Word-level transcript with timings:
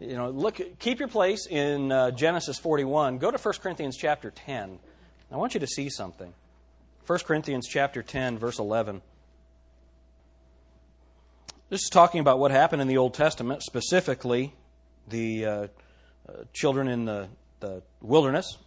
you 0.00 0.14
know, 0.14 0.30
look, 0.30 0.60
keep 0.78 0.98
your 0.98 1.08
place 1.08 1.46
in 1.46 1.90
uh, 1.90 2.10
Genesis 2.10 2.58
41. 2.58 3.18
Go 3.18 3.30
to 3.30 3.38
1 3.38 3.54
Corinthians 3.62 3.96
chapter 3.96 4.30
10. 4.30 4.78
I 5.30 5.36
want 5.36 5.54
you 5.54 5.60
to 5.60 5.66
see 5.66 5.88
something. 5.88 6.32
1 7.06 7.18
Corinthians 7.20 7.66
chapter 7.68 8.02
10, 8.02 8.38
verse 8.38 8.58
11. 8.58 9.00
This 11.68 11.82
is 11.82 11.90
talking 11.90 12.20
about 12.20 12.38
what 12.38 12.50
happened 12.50 12.82
in 12.82 12.88
the 12.88 12.96
Old 12.96 13.14
Testament, 13.14 13.62
specifically 13.62 14.52
the 15.08 15.44
uh, 15.44 15.50
uh, 16.28 16.32
children 16.52 16.88
in 16.88 17.04
the, 17.04 17.28
the 17.60 17.82
wilderness. 18.00 18.58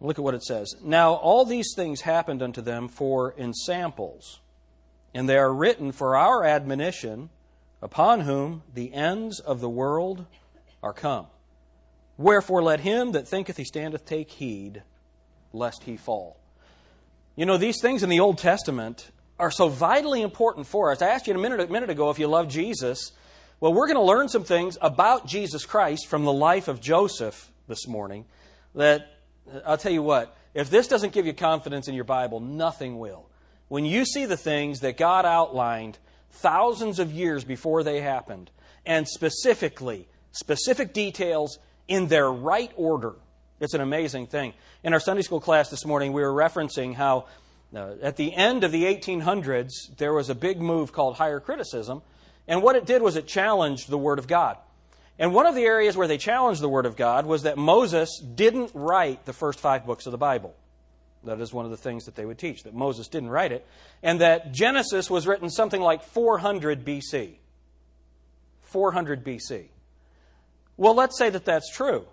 Look 0.00 0.18
at 0.18 0.24
what 0.24 0.34
it 0.34 0.42
says. 0.42 0.74
Now, 0.82 1.14
all 1.14 1.44
these 1.44 1.74
things 1.76 2.00
happened 2.00 2.42
unto 2.42 2.62
them 2.62 2.88
for 2.88 3.34
ensamples, 3.38 4.40
and 5.14 5.28
they 5.28 5.36
are 5.36 5.52
written 5.52 5.92
for 5.92 6.16
our 6.16 6.44
admonition, 6.44 7.28
upon 7.82 8.20
whom 8.20 8.62
the 8.74 8.92
ends 8.92 9.40
of 9.40 9.60
the 9.60 9.68
world 9.68 10.26
are 10.82 10.92
come. 10.92 11.26
Wherefore, 12.16 12.62
let 12.62 12.80
him 12.80 13.12
that 13.12 13.26
thinketh 13.26 13.56
he 13.56 13.64
standeth 13.64 14.04
take 14.04 14.30
heed, 14.30 14.82
lest 15.52 15.84
he 15.84 15.96
fall. 15.96 16.38
You 17.36 17.46
know, 17.46 17.56
these 17.56 17.80
things 17.80 18.02
in 18.02 18.10
the 18.10 18.20
Old 18.20 18.38
Testament 18.38 19.10
are 19.38 19.50
so 19.50 19.68
vitally 19.68 20.20
important 20.20 20.66
for 20.66 20.92
us. 20.92 21.00
I 21.00 21.08
asked 21.08 21.26
you 21.26 21.34
a 21.34 21.38
minute, 21.38 21.60
a 21.60 21.72
minute 21.72 21.88
ago 21.88 22.10
if 22.10 22.18
you 22.18 22.26
love 22.26 22.48
Jesus. 22.48 23.12
Well, 23.58 23.72
we're 23.72 23.86
going 23.86 23.96
to 23.96 24.02
learn 24.02 24.28
some 24.28 24.44
things 24.44 24.76
about 24.82 25.26
Jesus 25.26 25.64
Christ 25.64 26.06
from 26.06 26.24
the 26.24 26.32
life 26.32 26.68
of 26.68 26.80
Joseph 26.80 27.50
this 27.66 27.88
morning 27.88 28.26
that 28.74 29.06
I'll 29.64 29.78
tell 29.78 29.92
you 29.92 30.02
what, 30.02 30.36
if 30.52 30.68
this 30.68 30.88
doesn't 30.88 31.12
give 31.12 31.24
you 31.24 31.32
confidence 31.32 31.88
in 31.88 31.94
your 31.94 32.04
Bible, 32.04 32.40
nothing 32.40 32.98
will. 32.98 33.28
When 33.68 33.84
you 33.84 34.04
see 34.04 34.26
the 34.26 34.36
things 34.36 34.80
that 34.80 34.98
God 34.98 35.24
outlined 35.24 35.98
thousands 36.30 36.98
of 36.98 37.12
years 37.12 37.44
before 37.44 37.82
they 37.82 38.00
happened, 38.00 38.50
and 38.86 39.06
specifically, 39.06 40.08
specific 40.32 40.92
details 40.92 41.58
in 41.88 42.08
their 42.08 42.30
right 42.30 42.72
order, 42.76 43.14
it's 43.60 43.74
an 43.74 43.80
amazing 43.80 44.26
thing. 44.26 44.54
In 44.82 44.94
our 44.94 45.00
Sunday 45.00 45.22
school 45.22 45.40
class 45.40 45.68
this 45.68 45.84
morning, 45.84 46.12
we 46.12 46.22
were 46.22 46.32
referencing 46.32 46.94
how 46.94 47.26
uh, 47.74 47.94
at 48.02 48.16
the 48.16 48.34
end 48.34 48.64
of 48.64 48.72
the 48.72 48.84
1800s, 48.84 49.96
there 49.98 50.12
was 50.12 50.30
a 50.30 50.34
big 50.34 50.60
move 50.60 50.92
called 50.92 51.16
higher 51.16 51.40
criticism, 51.40 52.02
and 52.48 52.62
what 52.62 52.74
it 52.74 52.86
did 52.86 53.02
was 53.02 53.16
it 53.16 53.26
challenged 53.26 53.88
the 53.88 53.98
Word 53.98 54.18
of 54.18 54.26
God. 54.26 54.56
And 55.18 55.34
one 55.34 55.46
of 55.46 55.54
the 55.54 55.64
areas 55.64 55.96
where 55.96 56.08
they 56.08 56.16
challenged 56.16 56.62
the 56.62 56.68
Word 56.68 56.86
of 56.86 56.96
God 56.96 57.26
was 57.26 57.42
that 57.42 57.58
Moses 57.58 58.18
didn't 58.18 58.70
write 58.74 59.26
the 59.26 59.34
first 59.34 59.60
five 59.60 59.84
books 59.84 60.06
of 60.06 60.12
the 60.12 60.18
Bible. 60.18 60.56
That 61.24 61.40
is 61.40 61.52
one 61.52 61.64
of 61.64 61.70
the 61.70 61.76
things 61.76 62.06
that 62.06 62.14
they 62.14 62.24
would 62.24 62.38
teach, 62.38 62.62
that 62.62 62.74
Moses 62.74 63.08
didn't 63.08 63.30
write 63.30 63.52
it. 63.52 63.66
And 64.02 64.20
that 64.20 64.52
Genesis 64.52 65.10
was 65.10 65.26
written 65.26 65.50
something 65.50 65.80
like 65.80 66.02
400 66.02 66.84
BC. 66.84 67.34
400 68.62 69.24
BC. 69.24 69.66
Well, 70.76 70.94
let's 70.94 71.18
say 71.18 71.28
that 71.28 71.44
that's 71.44 71.70
true, 71.70 72.06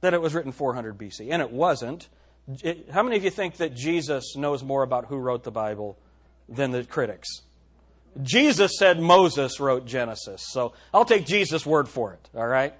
that 0.00 0.12
it 0.12 0.20
was 0.20 0.34
written 0.34 0.50
400 0.50 0.98
BC. 0.98 1.28
And 1.30 1.40
it 1.40 1.52
wasn't. 1.52 2.08
It, 2.62 2.88
how 2.90 3.02
many 3.02 3.16
of 3.16 3.24
you 3.24 3.30
think 3.30 3.58
that 3.58 3.74
Jesus 3.76 4.34
knows 4.34 4.64
more 4.64 4.82
about 4.82 5.06
who 5.06 5.18
wrote 5.18 5.44
the 5.44 5.52
Bible 5.52 5.98
than 6.48 6.72
the 6.72 6.82
critics? 6.82 7.42
Jesus 8.22 8.78
said 8.78 9.00
Moses 9.00 9.60
wrote 9.60 9.86
Genesis, 9.86 10.42
so 10.48 10.72
I'll 10.92 11.04
take 11.04 11.26
Jesus' 11.26 11.64
word 11.64 11.88
for 11.88 12.14
it, 12.14 12.28
all 12.34 12.46
right? 12.46 12.74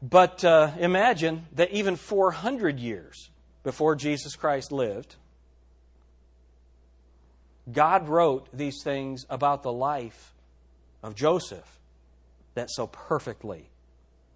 But 0.00 0.44
uh, 0.44 0.70
imagine 0.78 1.46
that 1.52 1.70
even 1.72 1.96
400 1.96 2.78
years 2.78 3.30
before 3.64 3.96
Jesus 3.96 4.36
Christ 4.36 4.70
lived, 4.70 5.16
God 7.72 8.08
wrote 8.08 8.48
these 8.52 8.82
things 8.84 9.24
about 9.28 9.62
the 9.62 9.72
life 9.72 10.34
of 11.02 11.14
Joseph 11.14 11.80
that 12.54 12.70
so 12.70 12.86
perfectly 12.86 13.68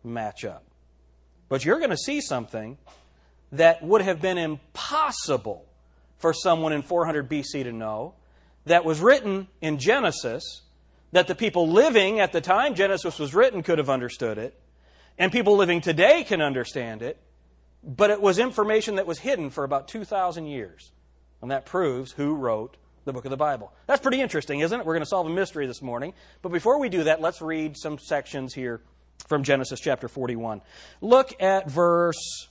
match 0.02 0.44
up. 0.44 0.64
But 1.48 1.64
you're 1.64 1.78
going 1.78 1.90
to 1.90 1.96
see 1.96 2.20
something 2.20 2.78
that 3.52 3.82
would 3.82 4.02
have 4.02 4.20
been 4.20 4.38
impossible 4.38 5.64
for 6.18 6.32
someone 6.32 6.72
in 6.72 6.82
400 6.82 7.28
BC 7.28 7.62
to 7.64 7.72
know 7.72 8.14
that 8.66 8.84
was 8.84 9.00
written 9.00 9.46
in 9.60 9.78
Genesis 9.78 10.62
that 11.12 11.26
the 11.26 11.34
people 11.34 11.68
living 11.68 12.20
at 12.20 12.32
the 12.32 12.40
time 12.40 12.74
Genesis 12.74 13.18
was 13.18 13.34
written 13.34 13.62
could 13.62 13.78
have 13.78 13.88
understood 13.88 14.36
it, 14.36 14.58
and 15.18 15.32
people 15.32 15.56
living 15.56 15.80
today 15.80 16.24
can 16.24 16.42
understand 16.42 17.02
it, 17.02 17.18
but 17.82 18.10
it 18.10 18.20
was 18.20 18.38
information 18.38 18.96
that 18.96 19.06
was 19.06 19.18
hidden 19.18 19.50
for 19.50 19.64
about 19.64 19.88
2,000 19.88 20.46
years. 20.46 20.92
And 21.40 21.50
that 21.50 21.66
proves 21.66 22.12
who 22.12 22.34
wrote 22.34 22.76
the 23.04 23.12
book 23.12 23.24
of 23.24 23.30
the 23.30 23.36
Bible. 23.36 23.72
That's 23.86 24.00
pretty 24.00 24.20
interesting, 24.20 24.60
isn't 24.60 24.80
it? 24.80 24.84
We're 24.84 24.94
going 24.94 25.04
to 25.04 25.08
solve 25.08 25.26
a 25.26 25.30
mystery 25.30 25.66
this 25.66 25.80
morning. 25.80 26.14
But 26.42 26.50
before 26.50 26.80
we 26.80 26.88
do 26.88 27.04
that, 27.04 27.20
let's 27.20 27.40
read 27.40 27.76
some 27.76 27.98
sections 27.98 28.54
here 28.54 28.80
from 29.28 29.44
Genesis 29.44 29.80
chapter 29.80 30.08
41. 30.08 30.60
Look 31.00 31.40
at 31.40 31.70
verse 31.70 32.48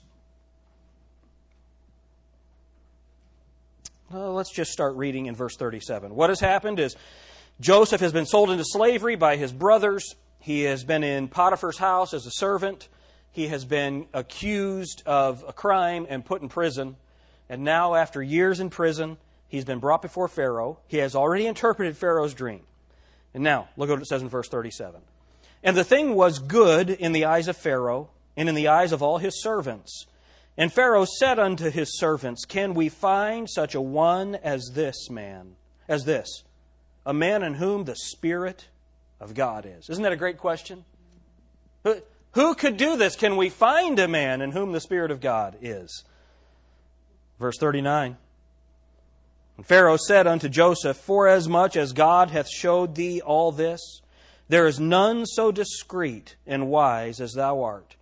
Well, 4.09 4.33
let's 4.33 4.53
just 4.53 4.71
start 4.71 4.95
reading 4.95 5.25
in 5.25 5.35
verse 5.35 5.57
37. 5.57 6.15
What 6.15 6.29
has 6.29 6.39
happened 6.39 6.79
is 6.79 6.95
Joseph 7.59 7.99
has 7.99 8.13
been 8.13 8.25
sold 8.25 8.49
into 8.49 8.63
slavery 8.65 9.17
by 9.17 9.35
his 9.35 9.51
brothers. 9.51 10.15
He 10.39 10.61
has 10.61 10.85
been 10.85 11.03
in 11.03 11.27
Potiphar's 11.27 11.77
house 11.77 12.13
as 12.13 12.25
a 12.25 12.31
servant. 12.31 12.87
He 13.37 13.47
has 13.47 13.63
been 13.63 14.07
accused 14.13 15.03
of 15.05 15.45
a 15.47 15.53
crime 15.53 16.07
and 16.09 16.25
put 16.25 16.41
in 16.41 16.49
prison. 16.49 16.97
And 17.47 17.63
now, 17.63 17.95
after 17.95 18.21
years 18.21 18.59
in 18.59 18.69
prison, 18.69 19.17
he's 19.47 19.63
been 19.63 19.79
brought 19.79 20.01
before 20.01 20.27
Pharaoh. 20.27 20.79
He 20.87 20.97
has 20.97 21.15
already 21.15 21.45
interpreted 21.45 21.95
Pharaoh's 21.95 22.33
dream. 22.33 22.63
And 23.33 23.43
now, 23.43 23.69
look 23.77 23.89
at 23.89 23.93
what 23.93 24.01
it 24.01 24.07
says 24.07 24.21
in 24.21 24.27
verse 24.27 24.49
37. 24.49 24.99
And 25.63 25.77
the 25.77 25.83
thing 25.83 26.15
was 26.15 26.39
good 26.39 26.89
in 26.89 27.11
the 27.11 27.25
eyes 27.25 27.47
of 27.47 27.55
Pharaoh 27.55 28.09
and 28.35 28.49
in 28.49 28.55
the 28.55 28.67
eyes 28.67 28.91
of 28.91 29.01
all 29.01 29.19
his 29.19 29.41
servants 29.41 30.07
and 30.57 30.73
Pharaoh 30.73 31.05
said 31.05 31.37
unto 31.37 31.69
his 31.69 31.99
servants, 31.99 32.43
Can 32.43 32.73
we 32.73 32.89
find 32.89 33.47
such 33.47 33.75
a 33.75 33.81
one 33.81 34.33
as 34.35 34.71
this 34.73 35.07
man, 35.09 35.55
as 35.87 36.03
this, 36.03 36.43
a 37.05 37.13
man 37.13 37.43
in 37.43 37.53
whom 37.53 37.83
the 37.83 37.95
Spirit 37.95 38.67
of 39.19 39.35
God 39.35 39.67
is? 39.67 39.87
Isn't 39.87 40.03
that 40.03 40.11
a 40.11 40.17
great 40.17 40.39
question? 40.39 40.83
Who, 42.37 42.55
could 42.55 42.77
do 42.77 42.97
this? 42.97 43.15
Can 43.15 43.35
we 43.35 43.49
find 43.49 43.97
a 43.99 44.07
man 44.07 44.41
in 44.41 44.51
whom 44.51 44.71
the 44.71 44.79
Spirit 44.79 45.11
of 45.11 45.19
God 45.19 45.57
is? 45.61 46.03
Verse 47.39 47.57
39. 47.59 48.17
And 49.57 49.65
Pharaoh 49.65 49.97
said 49.97 50.27
unto 50.27 50.47
Joseph, 50.47 50.97
Forasmuch 50.97 51.75
as 51.75 51.93
God 51.93 52.29
hath 52.29 52.47
showed 52.47 52.95
thee 52.95 53.21
all 53.21 53.51
this, 53.51 54.01
there 54.49 54.67
is 54.67 54.79
none 54.79 55.25
so 55.25 55.51
discreet 55.51 56.35
and 56.45 56.69
wise 56.69 57.19
as 57.19 57.33
thou 57.33 57.63
art. 57.63 57.95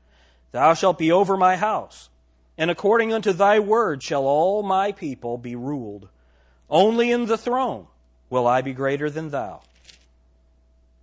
Thou 0.51 0.73
shalt 0.73 0.97
be 0.97 1.11
over 1.11 1.37
my 1.37 1.55
house 1.55 2.09
and 2.57 2.71
according 2.71 3.13
unto 3.13 3.33
thy 3.33 3.59
word 3.59 4.01
shall 4.01 4.25
all 4.25 4.63
my 4.63 4.91
people 4.91 5.37
be 5.37 5.55
ruled. 5.55 6.09
Only 6.69 7.11
in 7.11 7.25
the 7.25 7.37
throne 7.37 7.87
will 8.29 8.47
I 8.47 8.61
be 8.61 8.73
greater 8.73 9.09
than 9.09 9.29
thou. 9.29 9.61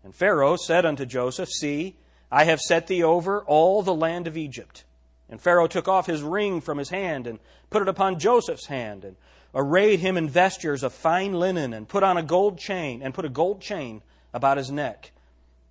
And 0.02 0.14
Pharaoh 0.14 0.56
said 0.56 0.84
unto 0.84 1.06
Joseph, 1.06 1.50
See, 1.50 1.96
I 2.34 2.44
have 2.44 2.60
set 2.60 2.86
thee 2.86 3.02
over 3.02 3.42
all 3.42 3.82
the 3.82 3.94
land 3.94 4.26
of 4.26 4.38
Egypt. 4.38 4.84
And 5.28 5.38
Pharaoh 5.38 5.66
took 5.66 5.86
off 5.86 6.06
his 6.06 6.22
ring 6.22 6.62
from 6.62 6.78
his 6.78 6.88
hand 6.88 7.26
and 7.26 7.38
put 7.68 7.82
it 7.82 7.88
upon 7.88 8.18
Joseph's 8.18 8.66
hand 8.66 9.04
and 9.04 9.16
arrayed 9.54 10.00
him 10.00 10.16
in 10.16 10.30
vestures 10.30 10.82
of 10.82 10.94
fine 10.94 11.34
linen 11.34 11.74
and 11.74 11.86
put 11.86 12.02
on 12.02 12.16
a 12.16 12.22
gold 12.22 12.58
chain 12.58 13.02
and 13.02 13.12
put 13.12 13.26
a 13.26 13.30
gold 13.30 13.60
chain 13.60 14.00
about 14.32 14.56
his 14.56 14.70
neck. 14.70 15.12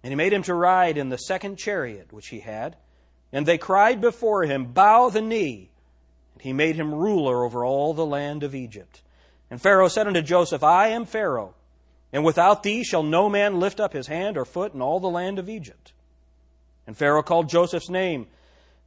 And 0.03 0.11
he 0.11 0.15
made 0.15 0.33
him 0.33 0.43
to 0.43 0.53
ride 0.53 0.99
in 0.99 1.09
the 1.09 1.17
second 1.17 1.57
chariot 1.57 2.13
which 2.13 2.27
he 2.27 2.41
had. 2.41 2.77
And 3.33 3.47
they 3.47 3.57
cried 3.57 3.99
before 3.99 4.43
him, 4.43 4.65
Bow 4.65 5.09
the 5.09 5.21
knee 5.21 5.71
And 6.33 6.43
he 6.43 6.53
made 6.53 6.75
him 6.75 6.93
ruler 6.93 7.43
over 7.43 7.65
all 7.65 7.95
the 7.95 8.05
land 8.05 8.43
of 8.43 8.53
Egypt. 8.53 9.01
And 9.49 9.59
Pharaoh 9.59 9.87
said 9.87 10.05
unto 10.05 10.21
Joseph, 10.21 10.63
I 10.63 10.89
am 10.89 11.05
Pharaoh, 11.05 11.55
and 12.13 12.23
without 12.23 12.61
thee 12.61 12.83
shall 12.83 13.03
no 13.03 13.29
man 13.29 13.59
lift 13.59 13.79
up 13.79 13.93
his 13.93 14.07
hand 14.07 14.37
or 14.37 14.45
foot 14.45 14.75
in 14.75 14.81
all 14.81 14.99
the 14.99 15.09
land 15.09 15.39
of 15.39 15.49
Egypt. 15.49 15.93
And 16.91 16.97
Pharaoh 16.97 17.23
called 17.23 17.47
Joseph's 17.47 17.89
name. 17.89 18.27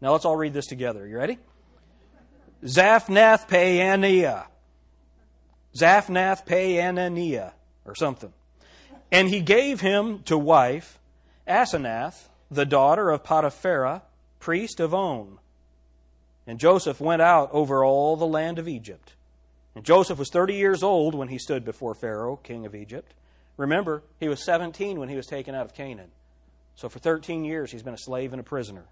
Now 0.03 0.13
let's 0.13 0.27
all 0.27 0.37
read 0.37 0.53
this 0.53 0.67
together. 0.67 1.07
You 1.07 1.17
ready? 1.17 1.39
Zaphnath 2.63 3.49
Paaneah. 3.49 4.45
Zaphnath 5.75 6.45
Paaneah, 6.45 7.55
or 7.87 7.95
something. 7.95 8.31
And 9.11 9.31
he 9.31 9.41
gave 9.41 9.81
him 9.81 10.19
to 10.25 10.37
wife 10.37 10.99
Asenath, 11.49 12.29
the 12.51 12.67
daughter 12.67 13.09
of 13.09 13.25
Potiphera, 13.25 14.03
priest 14.39 14.81
of 14.81 14.93
On. 14.93 15.39
And 16.47 16.61
Joseph 16.61 17.01
went 17.01 17.23
out 17.23 17.49
over 17.53 17.87
all 17.87 18.19
the 18.19 18.27
land 18.27 18.59
of 18.59 18.69
Egypt. 18.69 19.15
And 19.75 19.83
Joseph 19.83 20.19
was 20.19 20.29
30 20.29 20.53
years 20.53 20.83
old 20.83 21.15
when 21.15 21.29
he 21.29 21.39
stood 21.39 21.65
before 21.65 21.95
Pharaoh, 21.95 22.37
king 22.37 22.67
of 22.67 22.75
Egypt. 22.75 23.15
Remember, 23.57 24.03
he 24.21 24.29
was 24.29 24.45
17 24.45 25.01
when 25.01 25.09
he 25.09 25.17
was 25.17 25.27
taken 25.27 25.55
out 25.55 25.65
of 25.65 25.73
Canaan. 25.73 26.11
So 26.77 26.89
for 26.89 26.99
13 26.99 27.45
years, 27.45 27.71
he's 27.71 27.83
been 27.83 27.95
a 27.95 27.99
slave 27.99 28.33
and 28.33 28.41
a 28.41 28.45
prisoner. 28.45 28.85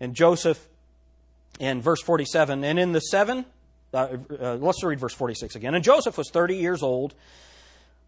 And 0.00 0.14
Joseph, 0.14 0.68
in 1.58 1.80
verse 1.80 2.02
47, 2.02 2.64
and 2.64 2.78
in 2.78 2.92
the 2.92 3.00
seven, 3.00 3.46
uh, 3.94 4.16
uh, 4.40 4.54
let's 4.56 4.82
read 4.82 5.00
verse 5.00 5.14
46 5.14 5.54
again. 5.54 5.74
And 5.74 5.84
Joseph 5.84 6.18
was 6.18 6.30
30 6.30 6.56
years 6.56 6.82
old 6.82 7.14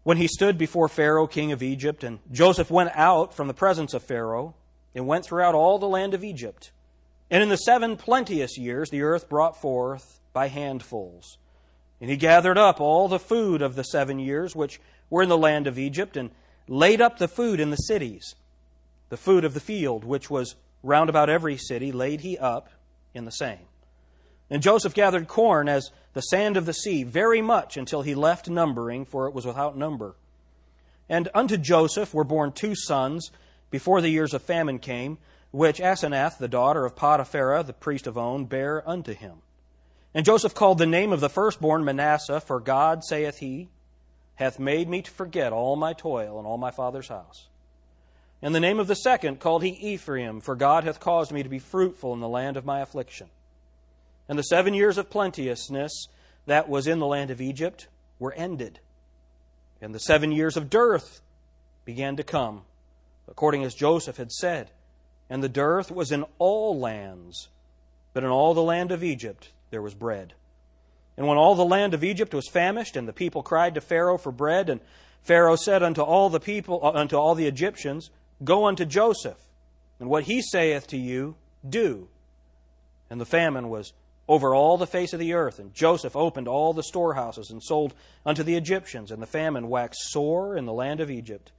when 0.03 0.17
he 0.17 0.27
stood 0.27 0.57
before 0.57 0.87
Pharaoh, 0.87 1.25
king 1.25 1.51
of 1.51 1.63
Egypt, 1.63 2.03
and 2.03 2.19
Joseph 2.31 2.69
went 2.69 2.91
out 2.93 3.33
from 3.33 3.47
the 3.47 3.53
presence 3.53 3.93
of 3.93 4.03
Pharaoh 4.03 4.55
and 4.93 5.07
went 5.07 5.25
throughout 5.25 5.55
all 5.55 5.79
the 5.79 5.87
land 5.87 6.13
of 6.13 6.23
Egypt. 6.23 6.71
And 7.31 7.41
in 7.41 7.49
the 7.49 7.57
seven 7.57 7.97
plenteous 7.97 8.57
years 8.57 8.89
the 8.89 9.01
earth 9.01 9.27
brought 9.27 9.59
forth 9.59 10.19
by 10.31 10.47
handfuls. 10.47 11.37
And 11.99 12.09
he 12.09 12.17
gathered 12.17 12.57
up 12.57 12.79
all 12.79 13.07
the 13.07 13.19
food 13.19 13.61
of 13.61 13.75
the 13.75 13.83
seven 13.83 14.19
years 14.19 14.55
which 14.55 14.79
were 15.09 15.23
in 15.23 15.29
the 15.29 15.37
land 15.37 15.65
of 15.65 15.79
Egypt, 15.79 16.17
and 16.17 16.29
laid 16.67 17.01
up 17.01 17.17
the 17.17 17.27
food 17.27 17.59
in 17.59 17.69
the 17.69 17.75
cities. 17.77 18.35
The 19.09 19.17
food 19.17 19.45
of 19.45 19.53
the 19.53 19.59
field, 19.59 20.03
which 20.03 20.29
was 20.29 20.55
round 20.83 21.09
about 21.09 21.29
every 21.29 21.57
city, 21.57 21.91
laid 21.91 22.21
he 22.21 22.37
up 22.37 22.69
in 23.13 23.25
the 23.25 23.31
same. 23.31 23.59
And 24.49 24.61
Joseph 24.61 24.93
gathered 24.93 25.27
corn 25.27 25.67
as 25.67 25.91
the 26.13 26.21
sand 26.21 26.57
of 26.57 26.65
the 26.65 26.73
sea, 26.73 27.03
very 27.03 27.41
much 27.41 27.77
until 27.77 28.01
he 28.01 28.15
left 28.15 28.49
numbering, 28.49 29.05
for 29.05 29.27
it 29.27 29.33
was 29.33 29.45
without 29.45 29.77
number. 29.77 30.15
And 31.09 31.29
unto 31.33 31.57
Joseph 31.57 32.13
were 32.13 32.23
born 32.23 32.51
two 32.51 32.75
sons 32.75 33.31
before 33.69 34.01
the 34.01 34.09
years 34.09 34.33
of 34.33 34.41
famine 34.41 34.79
came, 34.79 35.17
which 35.51 35.79
Asenath, 35.79 36.37
the 36.37 36.47
daughter 36.47 36.85
of 36.85 36.95
Potiphera, 36.95 37.63
the 37.63 37.73
priest 37.73 38.07
of 38.07 38.17
On, 38.17 38.45
bare 38.45 38.87
unto 38.87 39.13
him. 39.13 39.37
And 40.13 40.25
Joseph 40.25 40.53
called 40.53 40.77
the 40.77 40.85
name 40.85 41.11
of 41.11 41.19
the 41.19 41.29
firstborn 41.29 41.83
Manasseh, 41.83 42.39
for 42.39 42.59
God, 42.59 43.03
saith 43.03 43.39
he, 43.39 43.69
hath 44.35 44.59
made 44.59 44.87
me 44.89 45.01
to 45.01 45.11
forget 45.11 45.53
all 45.53 45.75
my 45.75 45.93
toil 45.93 46.37
and 46.37 46.47
all 46.47 46.57
my 46.57 46.71
father's 46.71 47.07
house. 47.07 47.47
And 48.41 48.53
the 48.53 48.59
name 48.59 48.79
of 48.79 48.87
the 48.87 48.95
second 48.95 49.39
called 49.39 49.63
he 49.63 49.69
Ephraim, 49.69 50.41
for 50.41 50.55
God 50.55 50.83
hath 50.83 50.99
caused 50.99 51.31
me 51.31 51.41
to 51.43 51.49
be 51.49 51.59
fruitful 51.59 52.13
in 52.13 52.19
the 52.19 52.27
land 52.27 52.57
of 52.57 52.65
my 52.65 52.81
affliction. 52.81 53.27
And 54.27 54.37
the 54.37 54.43
seven 54.43 54.73
years 54.73 54.97
of 54.97 55.09
plenteousness 55.09 56.07
that 56.45 56.69
was 56.69 56.87
in 56.87 56.99
the 56.99 57.05
land 57.05 57.31
of 57.31 57.41
Egypt 57.41 57.87
were 58.19 58.33
ended. 58.33 58.79
And 59.81 59.93
the 59.93 59.99
seven 59.99 60.31
years 60.31 60.57
of 60.57 60.69
dearth 60.69 61.21
began 61.85 62.17
to 62.17 62.23
come, 62.23 62.63
according 63.27 63.63
as 63.63 63.73
Joseph 63.73 64.17
had 64.17 64.31
said. 64.31 64.71
And 65.29 65.43
the 65.43 65.49
dearth 65.49 65.91
was 65.91 66.11
in 66.11 66.25
all 66.37 66.79
lands, 66.79 67.49
but 68.13 68.23
in 68.23 68.29
all 68.29 68.53
the 68.53 68.61
land 68.61 68.91
of 68.91 69.03
Egypt 69.03 69.51
there 69.71 69.81
was 69.81 69.93
bread. 69.93 70.33
And 71.17 71.27
when 71.27 71.37
all 71.37 71.55
the 71.55 71.65
land 71.65 71.93
of 71.93 72.03
Egypt 72.03 72.33
was 72.33 72.49
famished, 72.49 72.97
and 72.97 73.07
the 73.07 73.13
people 73.13 73.41
cried 73.41 73.75
to 73.75 73.81
Pharaoh 73.81 74.17
for 74.17 74.31
bread, 74.31 74.69
and 74.69 74.81
Pharaoh 75.23 75.55
said 75.55 75.81
unto 75.81 76.01
all 76.01 76.29
the 76.29 76.39
people, 76.39 76.79
uh, 76.83 76.91
unto 76.91 77.15
all 77.15 77.35
the 77.35 77.47
Egyptians, 77.47 78.09
Go 78.43 78.65
unto 78.65 78.85
Joseph, 78.85 79.37
and 79.99 80.09
what 80.09 80.23
he 80.23 80.41
saith 80.41 80.87
to 80.87 80.97
you, 80.97 81.35
do. 81.67 82.09
And 83.09 83.21
the 83.21 83.25
famine 83.25 83.69
was 83.69 83.93
over 84.27 84.55
all 84.55 84.77
the 84.77 84.87
face 84.87 85.13
of 85.13 85.19
the 85.19 85.33
earth. 85.33 85.59
And 85.59 85.73
Joseph 85.73 86.15
opened 86.15 86.47
all 86.47 86.73
the 86.73 86.83
storehouses 86.83 87.49
and 87.49 87.61
sold 87.61 87.93
unto 88.25 88.43
the 88.43 88.55
Egyptians. 88.55 89.11
And 89.11 89.21
the 89.21 89.27
famine 89.27 89.69
waxed 89.69 90.01
sore 90.09 90.55
in 90.55 90.65
the 90.65 90.73
land 90.73 90.99
of 90.99 91.11
Egypt. 91.11 91.51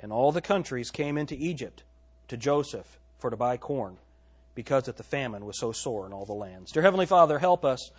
And 0.00 0.12
all 0.12 0.32
the 0.32 0.40
countries 0.40 0.90
came 0.90 1.16
into 1.16 1.34
Egypt 1.34 1.82
to 2.28 2.36
Joseph 2.36 2.98
for 3.18 3.30
to 3.30 3.36
buy 3.36 3.56
corn, 3.56 3.96
because 4.54 4.84
that 4.84 4.96
the 4.96 5.02
famine 5.02 5.46
was 5.46 5.58
so 5.58 5.72
sore 5.72 6.06
in 6.06 6.12
all 6.12 6.26
the 6.26 6.32
lands. 6.32 6.72
Dear 6.72 6.82
Heavenly 6.82 7.06
Father, 7.06 7.38
help 7.38 7.64
us. 7.64 7.90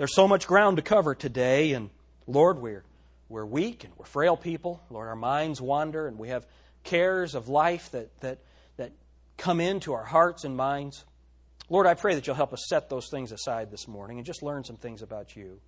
There's 0.00 0.14
so 0.14 0.26
much 0.26 0.46
ground 0.46 0.78
to 0.78 0.82
cover 0.82 1.14
today, 1.14 1.74
and 1.74 1.90
Lord, 2.26 2.58
we're, 2.58 2.84
we're 3.28 3.44
weak 3.44 3.84
and 3.84 3.92
we're 3.98 4.06
frail 4.06 4.34
people. 4.34 4.82
Lord, 4.88 5.08
our 5.08 5.14
minds 5.14 5.60
wander, 5.60 6.06
and 6.06 6.18
we 6.18 6.28
have 6.28 6.46
cares 6.84 7.34
of 7.34 7.50
life 7.50 7.90
that, 7.90 8.08
that, 8.22 8.38
that 8.78 8.92
come 9.36 9.60
into 9.60 9.92
our 9.92 10.04
hearts 10.04 10.44
and 10.44 10.56
minds. 10.56 11.04
Lord, 11.68 11.86
I 11.86 11.92
pray 11.92 12.14
that 12.14 12.26
you'll 12.26 12.34
help 12.34 12.54
us 12.54 12.64
set 12.66 12.88
those 12.88 13.10
things 13.10 13.30
aside 13.30 13.70
this 13.70 13.86
morning 13.86 14.16
and 14.16 14.24
just 14.24 14.42
learn 14.42 14.64
some 14.64 14.78
things 14.78 15.02
about 15.02 15.36
you. 15.36 15.60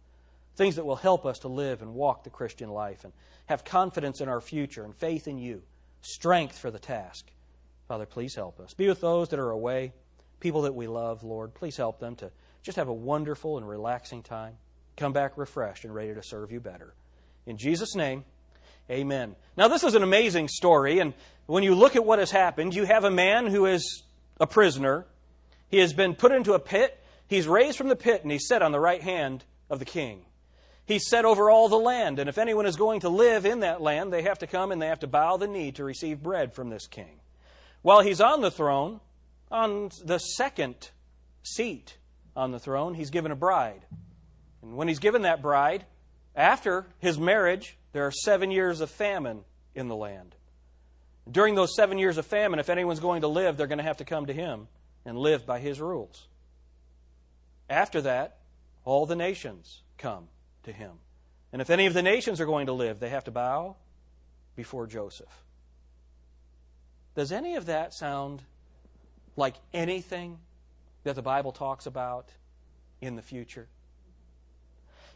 Things 0.56 0.76
that 0.76 0.86
will 0.86 0.96
help 0.96 1.26
us 1.26 1.40
to 1.40 1.48
live 1.48 1.82
and 1.82 1.92
walk 1.92 2.24
the 2.24 2.30
Christian 2.30 2.70
life 2.70 3.04
and 3.04 3.12
have 3.44 3.66
confidence 3.66 4.22
in 4.22 4.30
our 4.30 4.40
future 4.40 4.82
and 4.82 4.96
faith 4.96 5.28
in 5.28 5.36
you, 5.36 5.60
strength 6.00 6.58
for 6.58 6.70
the 6.70 6.78
task. 6.78 7.30
Father, 7.86 8.06
please 8.06 8.34
help 8.34 8.60
us. 8.60 8.72
Be 8.72 8.88
with 8.88 9.02
those 9.02 9.28
that 9.28 9.38
are 9.38 9.50
away, 9.50 9.92
people 10.40 10.62
that 10.62 10.74
we 10.74 10.86
love, 10.86 11.22
Lord. 11.22 11.52
Please 11.52 11.76
help 11.76 12.00
them 12.00 12.16
to 12.16 12.30
just 12.62 12.76
have 12.76 12.88
a 12.88 12.94
wonderful 12.94 13.56
and 13.56 13.68
relaxing 13.68 14.22
time. 14.22 14.54
Come 14.96 15.12
back 15.12 15.36
refreshed 15.36 15.84
and 15.84 15.94
ready 15.94 16.14
to 16.14 16.22
serve 16.22 16.52
you 16.52 16.60
better. 16.60 16.94
In 17.46 17.56
Jesus' 17.56 17.94
name, 17.94 18.24
amen. 18.90 19.36
Now, 19.56 19.68
this 19.68 19.84
is 19.84 19.94
an 19.94 20.02
amazing 20.02 20.48
story, 20.48 20.98
and 20.98 21.14
when 21.46 21.64
you 21.64 21.74
look 21.74 21.96
at 21.96 22.04
what 22.04 22.18
has 22.18 22.30
happened, 22.30 22.74
you 22.74 22.84
have 22.84 23.04
a 23.04 23.10
man 23.10 23.46
who 23.46 23.66
is 23.66 24.02
a 24.38 24.46
prisoner 24.46 25.06
he 25.72 25.78
has 25.78 25.94
been 25.94 26.14
put 26.14 26.32
into 26.32 26.52
a 26.52 26.58
pit. 26.58 27.02
He's 27.26 27.48
raised 27.48 27.78
from 27.78 27.88
the 27.88 27.96
pit 27.96 28.22
and 28.22 28.30
he's 28.30 28.46
set 28.46 28.60
on 28.60 28.72
the 28.72 28.78
right 28.78 29.00
hand 29.00 29.42
of 29.70 29.78
the 29.78 29.86
king. 29.86 30.20
He's 30.84 31.08
set 31.08 31.24
over 31.24 31.48
all 31.48 31.68
the 31.68 31.78
land, 31.78 32.18
and 32.18 32.28
if 32.28 32.36
anyone 32.36 32.66
is 32.66 32.76
going 32.76 33.00
to 33.00 33.08
live 33.08 33.46
in 33.46 33.60
that 33.60 33.80
land, 33.80 34.12
they 34.12 34.22
have 34.22 34.40
to 34.40 34.46
come 34.46 34.70
and 34.70 34.82
they 34.82 34.88
have 34.88 35.00
to 35.00 35.06
bow 35.06 35.38
the 35.38 35.46
knee 35.46 35.72
to 35.72 35.84
receive 35.84 36.22
bread 36.22 36.52
from 36.52 36.68
this 36.68 36.86
king. 36.86 37.20
While 37.80 38.00
he's 38.00 38.20
on 38.20 38.42
the 38.42 38.50
throne, 38.50 39.00
on 39.50 39.90
the 40.04 40.18
second 40.18 40.90
seat 41.42 41.96
on 42.36 42.50
the 42.50 42.58
throne, 42.58 42.94
he's 42.94 43.10
given 43.10 43.32
a 43.32 43.36
bride. 43.36 43.84
And 44.62 44.76
when 44.76 44.88
he's 44.88 44.98
given 44.98 45.22
that 45.22 45.42
bride, 45.42 45.84
after 46.34 46.86
his 46.98 47.18
marriage, 47.18 47.76
there 47.92 48.06
are 48.06 48.12
seven 48.12 48.50
years 48.50 48.80
of 48.80 48.90
famine 48.90 49.44
in 49.74 49.88
the 49.88 49.96
land. 49.96 50.34
During 51.30 51.54
those 51.54 51.74
seven 51.76 51.98
years 51.98 52.18
of 52.18 52.26
famine, 52.26 52.58
if 52.58 52.70
anyone's 52.70 53.00
going 53.00 53.20
to 53.20 53.28
live, 53.28 53.56
they're 53.56 53.66
going 53.66 53.78
to 53.78 53.84
have 53.84 53.98
to 53.98 54.04
come 54.04 54.26
to 54.26 54.32
him 54.32 54.68
and 55.04 55.18
live 55.18 55.46
by 55.46 55.58
his 55.58 55.80
rules. 55.80 56.26
After 57.68 58.00
that, 58.02 58.38
all 58.84 59.06
the 59.06 59.16
nations 59.16 59.82
come 59.98 60.28
to 60.64 60.72
him. 60.72 60.92
And 61.52 61.60
if 61.62 61.70
any 61.70 61.86
of 61.86 61.94
the 61.94 62.02
nations 62.02 62.40
are 62.40 62.46
going 62.46 62.66
to 62.66 62.72
live, 62.72 62.98
they 62.98 63.10
have 63.10 63.24
to 63.24 63.30
bow 63.30 63.76
before 64.56 64.86
Joseph. 64.86 65.44
Does 67.14 67.30
any 67.30 67.56
of 67.56 67.66
that 67.66 67.92
sound 67.92 68.42
like 69.36 69.54
anything 69.72 70.38
that 71.04 71.14
the 71.14 71.22
Bible 71.22 71.52
talks 71.52 71.86
about 71.86 72.28
in 73.00 73.16
the 73.16 73.22
future? 73.22 73.68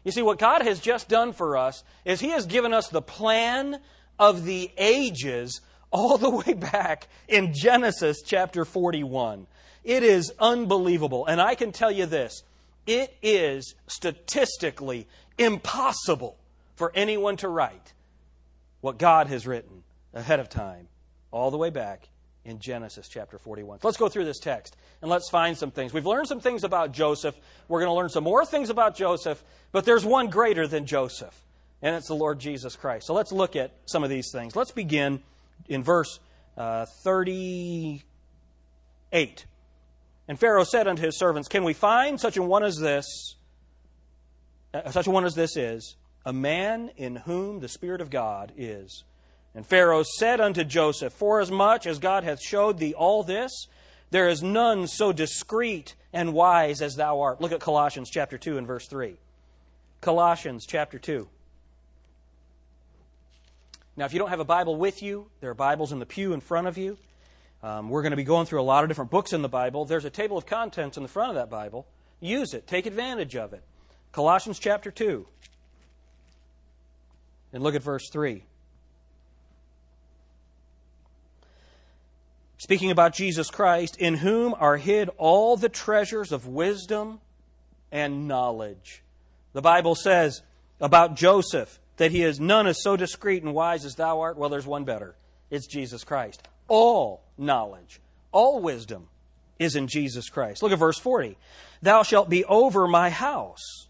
You 0.03 0.11
see, 0.11 0.21
what 0.21 0.39
God 0.39 0.61
has 0.61 0.79
just 0.79 1.09
done 1.09 1.33
for 1.33 1.57
us 1.57 1.83
is 2.05 2.19
He 2.19 2.29
has 2.29 2.45
given 2.45 2.73
us 2.73 2.87
the 2.87 3.01
plan 3.01 3.79
of 4.17 4.45
the 4.45 4.71
ages 4.77 5.61
all 5.91 6.17
the 6.17 6.29
way 6.29 6.53
back 6.53 7.07
in 7.27 7.53
Genesis 7.53 8.21
chapter 8.25 8.65
41. 8.65 9.47
It 9.83 10.03
is 10.03 10.33
unbelievable. 10.39 11.25
And 11.25 11.41
I 11.41 11.55
can 11.55 11.71
tell 11.71 11.91
you 11.91 12.05
this 12.05 12.43
it 12.85 13.13
is 13.21 13.75
statistically 13.87 15.07
impossible 15.37 16.37
for 16.75 16.91
anyone 16.95 17.37
to 17.37 17.49
write 17.49 17.93
what 18.81 18.97
God 18.97 19.27
has 19.27 19.47
written 19.47 19.83
ahead 20.13 20.39
of 20.39 20.49
time, 20.49 20.87
all 21.31 21.51
the 21.51 21.57
way 21.57 21.69
back 21.69 22.07
in 22.47 22.59
Genesis 22.59 23.09
chapter 23.09 23.37
41. 23.37 23.81
So 23.81 23.87
let's 23.87 23.97
go 23.97 24.07
through 24.07 24.25
this 24.25 24.39
text 24.39 24.77
and 25.01 25.11
let's 25.11 25.29
find 25.29 25.57
some 25.57 25.69
things. 25.69 25.93
We've 25.93 26.05
learned 26.05 26.27
some 26.27 26.39
things 26.39 26.63
about 26.63 26.93
Joseph. 26.93 27.35
We're 27.67 27.81
going 27.81 27.89
to 27.89 27.93
learn 27.93 28.09
some 28.09 28.23
more 28.23 28.45
things 28.45 28.69
about 28.69 28.95
Joseph, 28.95 29.43
but 29.73 29.83
there's 29.83 30.05
one 30.05 30.29
greater 30.29 30.65
than 30.65 30.85
Joseph, 30.85 31.37
and 31.81 31.93
it's 31.95 32.07
the 32.07 32.15
Lord 32.15 32.39
Jesus 32.39 32.77
Christ. 32.77 33.05
So 33.05 33.13
let's 33.13 33.33
look 33.33 33.57
at 33.57 33.71
some 33.85 34.03
of 34.03 34.09
these 34.09 34.31
things. 34.31 34.55
Let's 34.55 34.71
begin 34.71 35.21
in 35.67 35.83
verse 35.83 36.19
uh, 36.57 36.85
38. 37.03 39.45
And 40.29 40.39
Pharaoh 40.39 40.63
said 40.63 40.87
unto 40.87 41.03
his 41.03 41.19
servants, 41.19 41.49
Can 41.49 41.65
we 41.65 41.73
find 41.73 42.19
such 42.19 42.37
a 42.37 42.43
one 42.43 42.63
as 42.63 42.77
this, 42.77 43.35
uh, 44.73 44.89
such 44.91 45.07
a 45.07 45.11
one 45.11 45.25
as 45.25 45.35
this 45.35 45.57
is, 45.57 45.97
a 46.25 46.33
man 46.33 46.91
in 46.95 47.17
whom 47.17 47.59
the 47.59 47.67
Spirit 47.67 47.99
of 47.99 48.09
God 48.09 48.53
is? 48.57 49.03
And 49.57 49.65
Pharaoh 49.65 50.03
said 50.03 50.39
unto 50.39 50.63
Joseph, 50.63 51.13
Forasmuch 51.13 51.87
as 51.87 51.97
God 51.97 52.23
hath 52.23 52.39
showed 52.39 52.77
thee 52.77 52.93
all 52.93 53.23
this, 53.23 53.65
there 54.11 54.29
is 54.29 54.43
none 54.43 54.85
so 54.85 55.11
discreet 55.11 55.95
and 56.13 56.31
wise 56.35 56.79
as 56.79 56.95
thou 56.95 57.21
art. 57.21 57.41
Look 57.41 57.51
at 57.51 57.59
Colossians 57.59 58.11
chapter 58.11 58.37
2 58.37 58.59
and 58.59 58.67
verse 58.67 58.87
3. 58.87 59.17
Colossians 59.99 60.67
chapter 60.67 60.99
2. 60.99 61.27
Now, 63.95 64.05
if 64.05 64.13
you 64.13 64.19
don't 64.19 64.29
have 64.29 64.39
a 64.39 64.45
Bible 64.45 64.75
with 64.75 65.01
you, 65.01 65.27
there 65.41 65.49
are 65.49 65.55
Bibles 65.55 65.91
in 65.91 65.97
the 65.97 66.05
pew 66.05 66.33
in 66.33 66.39
front 66.39 66.67
of 66.67 66.77
you. 66.77 66.95
Um, 67.63 67.89
we're 67.89 68.03
going 68.03 68.11
to 68.11 68.15
be 68.15 68.23
going 68.23 68.45
through 68.45 68.61
a 68.61 68.63
lot 68.63 68.83
of 68.83 68.91
different 68.91 69.09
books 69.09 69.33
in 69.33 69.41
the 69.41 69.49
Bible. 69.49 69.85
There's 69.85 70.05
a 70.05 70.11
table 70.11 70.37
of 70.37 70.45
contents 70.45 70.97
in 70.97 71.03
the 71.03 71.09
front 71.09 71.29
of 71.29 71.35
that 71.35 71.49
Bible. 71.49 71.87
Use 72.19 72.53
it, 72.53 72.67
take 72.67 72.85
advantage 72.85 73.35
of 73.35 73.53
it. 73.53 73.63
Colossians 74.11 74.59
chapter 74.59 74.91
2. 74.91 75.25
And 77.53 77.63
look 77.63 77.73
at 77.73 77.81
verse 77.81 78.07
3. 78.11 78.43
Speaking 82.67 82.91
about 82.91 83.13
Jesus 83.13 83.49
Christ, 83.49 83.95
in 83.95 84.15
whom 84.15 84.53
are 84.53 84.75
hid 84.75 85.09
all 85.17 85.55
the 85.55 85.69
treasures 85.69 86.33
of 86.33 86.47
wisdom 86.47 87.21
and 87.93 88.27
knowledge. 88.27 89.03
The 89.53 89.61
Bible 89.61 89.95
says 89.95 90.41
about 90.81 91.15
Joseph 91.15 91.79
that 91.95 92.11
he 92.11 92.23
is 92.23 92.41
none 92.41 92.67
is 92.67 92.83
so 92.83 92.97
discreet 92.97 93.41
and 93.41 93.53
wise 93.53 93.85
as 93.85 93.95
thou 93.95 94.19
art. 94.19 94.37
Well, 94.37 94.49
there's 94.49 94.67
one 94.67 94.83
better. 94.83 95.15
It's 95.49 95.65
Jesus 95.65 96.03
Christ. 96.03 96.45
All 96.67 97.23
knowledge, 97.37 98.01
all 98.33 98.61
wisdom 98.61 99.07
is 99.57 99.77
in 99.77 99.87
Jesus 99.87 100.27
Christ. 100.27 100.61
Look 100.61 100.73
at 100.73 100.77
verse 100.77 100.99
40. 100.99 101.37
Thou 101.81 102.03
shalt 102.03 102.29
be 102.29 102.43
over 102.43 102.85
my 102.85 103.09
house. 103.09 103.87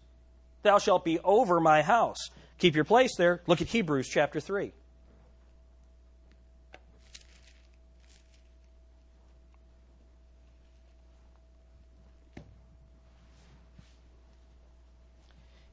Thou 0.62 0.78
shalt 0.78 1.04
be 1.04 1.18
over 1.24 1.58
my 1.58 1.82
house. 1.82 2.30
Keep 2.58 2.76
your 2.76 2.84
place 2.84 3.16
there. 3.16 3.42
Look 3.48 3.60
at 3.60 3.66
Hebrews 3.66 4.08
chapter 4.08 4.38
3. 4.38 4.72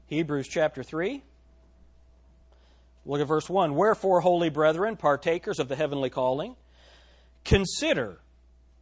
Hebrews 0.06 0.48
chapter 0.48 0.82
3. 0.82 1.22
Look 3.04 3.20
at 3.20 3.26
verse 3.26 3.48
1. 3.48 3.74
Wherefore, 3.74 4.20
holy 4.20 4.50
brethren, 4.50 4.96
partakers 4.96 5.58
of 5.58 5.68
the 5.68 5.76
heavenly 5.76 6.10
calling, 6.10 6.56
consider 7.44 8.18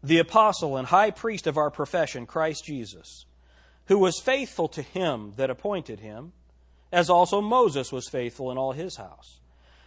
the 0.02 0.18
apostle 0.18 0.76
and 0.76 0.86
high 0.86 1.10
priest 1.10 1.46
of 1.46 1.56
our 1.56 1.70
profession, 1.70 2.26
Christ 2.26 2.64
Jesus, 2.64 3.24
who 3.86 3.98
was 3.98 4.20
faithful 4.20 4.68
to 4.68 4.82
him 4.82 5.32
that 5.36 5.50
appointed 5.50 6.00
him, 6.00 6.32
as 6.92 7.08
also 7.08 7.40
Moses 7.40 7.90
was 7.90 8.08
faithful 8.08 8.50
in 8.50 8.58
all 8.58 8.72
his 8.72 8.96
house. 8.96 9.40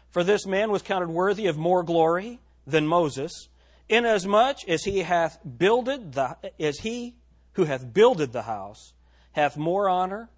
For 0.09 0.23
this 0.23 0.45
man 0.45 0.71
was 0.71 0.81
counted 0.81 1.09
worthy 1.09 1.47
of 1.47 1.57
more 1.57 1.83
glory 1.83 2.39
than 2.65 2.87
Moses, 2.87 3.49
inasmuch 3.87 4.67
as 4.67 4.83
he 4.83 4.99
hath 4.99 5.39
builded 5.57 6.13
the 6.13 6.37
as 6.59 6.79
he 6.79 7.15
who 7.53 7.65
hath 7.65 7.93
builded 7.93 8.33
the 8.33 8.43
house 8.43 8.93
hath 9.31 9.55
more 9.57 9.87
honor 9.87 10.29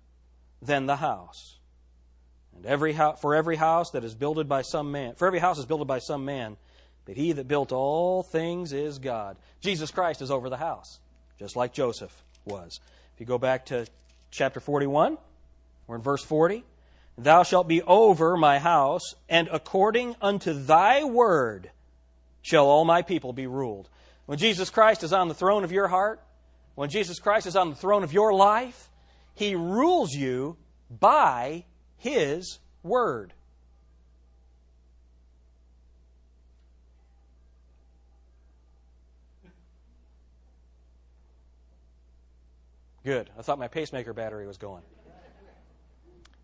than 0.62 0.86
the 0.86 0.98
house. 0.98 1.58
And 2.56 2.66
every 2.66 2.94
for 2.94 3.36
every 3.36 3.56
house 3.56 3.92
that 3.92 4.04
is 4.04 4.16
builded 4.16 4.50
by 4.50 4.62
some 4.62 4.92
man, 4.92 5.16
for 5.16 5.28
every 5.28 5.40
house 5.40 5.58
is 5.58 5.66
builded 5.66 5.88
by 5.88 6.00
some 6.00 6.26
man, 6.26 6.58
but 7.06 7.16
he 7.16 7.32
that 7.32 7.48
built 7.48 7.72
all 7.72 8.24
things 8.24 8.74
is 8.74 9.00
God. 9.00 9.38
Jesus 9.62 9.92
Christ 9.92 10.22
is 10.22 10.32
over 10.32 10.50
the 10.50 10.58
house, 10.58 11.00
just 11.38 11.56
like 11.56 11.74
Joseph 11.74 12.24
was. 12.46 12.80
If 13.14 13.20
you 13.20 13.26
go 13.26 13.38
back 13.38 13.68
to 13.68 13.88
chapter 14.32 14.60
41, 14.60 15.18
we're 15.88 15.96
in 15.96 16.02
verse 16.02 16.24
40. 16.24 16.64
Thou 17.18 17.44
shalt 17.44 17.68
be 17.68 17.82
over 17.82 18.38
my 18.38 18.60
house, 18.60 19.14
and 19.28 19.50
according 19.52 20.16
unto 20.22 20.54
thy 20.54 21.04
word 21.04 21.72
shall 22.42 22.66
all 22.66 22.86
my 22.86 23.02
people 23.02 23.34
be 23.34 23.48
ruled. 23.48 23.90
When 24.26 24.38
Jesus 24.38 24.70
Christ 24.70 25.04
is 25.04 25.12
on 25.12 25.28
the 25.28 25.34
throne 25.34 25.64
of 25.64 25.72
your 25.72 25.88
heart, 25.88 26.22
when 26.76 26.90
Jesus 26.90 27.20
Christ 27.20 27.48
is 27.48 27.56
on 27.56 27.70
the 27.70 27.76
throne 27.76 28.04
of 28.04 28.14
your 28.14 28.34
life, 28.34 28.89
he 29.40 29.56
rules 29.56 30.12
you 30.12 30.58
by 30.90 31.64
His 31.96 32.60
Word. 32.84 33.34
Good. 43.06 43.30
I 43.40 43.42
thought 43.42 43.58
my 43.58 43.70
pacemaker 43.70 44.12
battery 44.12 44.46
was 44.46 44.58
going. 44.58 44.84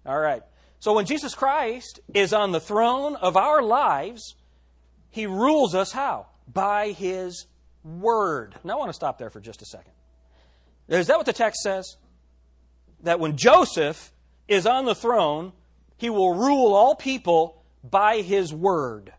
All 0.05 0.17
right. 0.17 0.43
So 0.79 0.93
when 0.93 1.05
Jesus 1.05 1.35
Christ 1.35 1.99
is 2.13 2.31
on 2.31 2.53
the 2.53 2.61
throne 2.61 3.17
of 3.17 3.35
our 3.35 3.61
lives, 3.61 4.35
He 5.09 5.25
rules 5.25 5.75
us 5.75 5.91
how? 5.91 6.27
By 6.47 6.91
His 6.91 7.45
Word. 7.83 8.55
Now 8.63 8.75
I 8.75 8.77
want 8.77 8.87
to 8.89 8.93
stop 8.93 9.17
there 9.17 9.29
for 9.29 9.41
just 9.41 9.61
a 9.61 9.65
second. 9.65 9.91
Is 10.87 11.07
that 11.07 11.17
what 11.17 11.25
the 11.25 11.33
text 11.33 11.59
says? 11.61 11.97
That 13.05 13.19
when 13.19 13.37
Joseph 13.37 14.11
is 14.47 14.67
on 14.67 14.85
the 14.85 14.95
throne, 14.95 15.53
he 15.97 16.09
will 16.09 16.35
rule 16.35 16.73
all 16.73 16.95
people 16.95 17.63
by 17.83 18.21
his 18.21 18.53
word. 18.53 19.13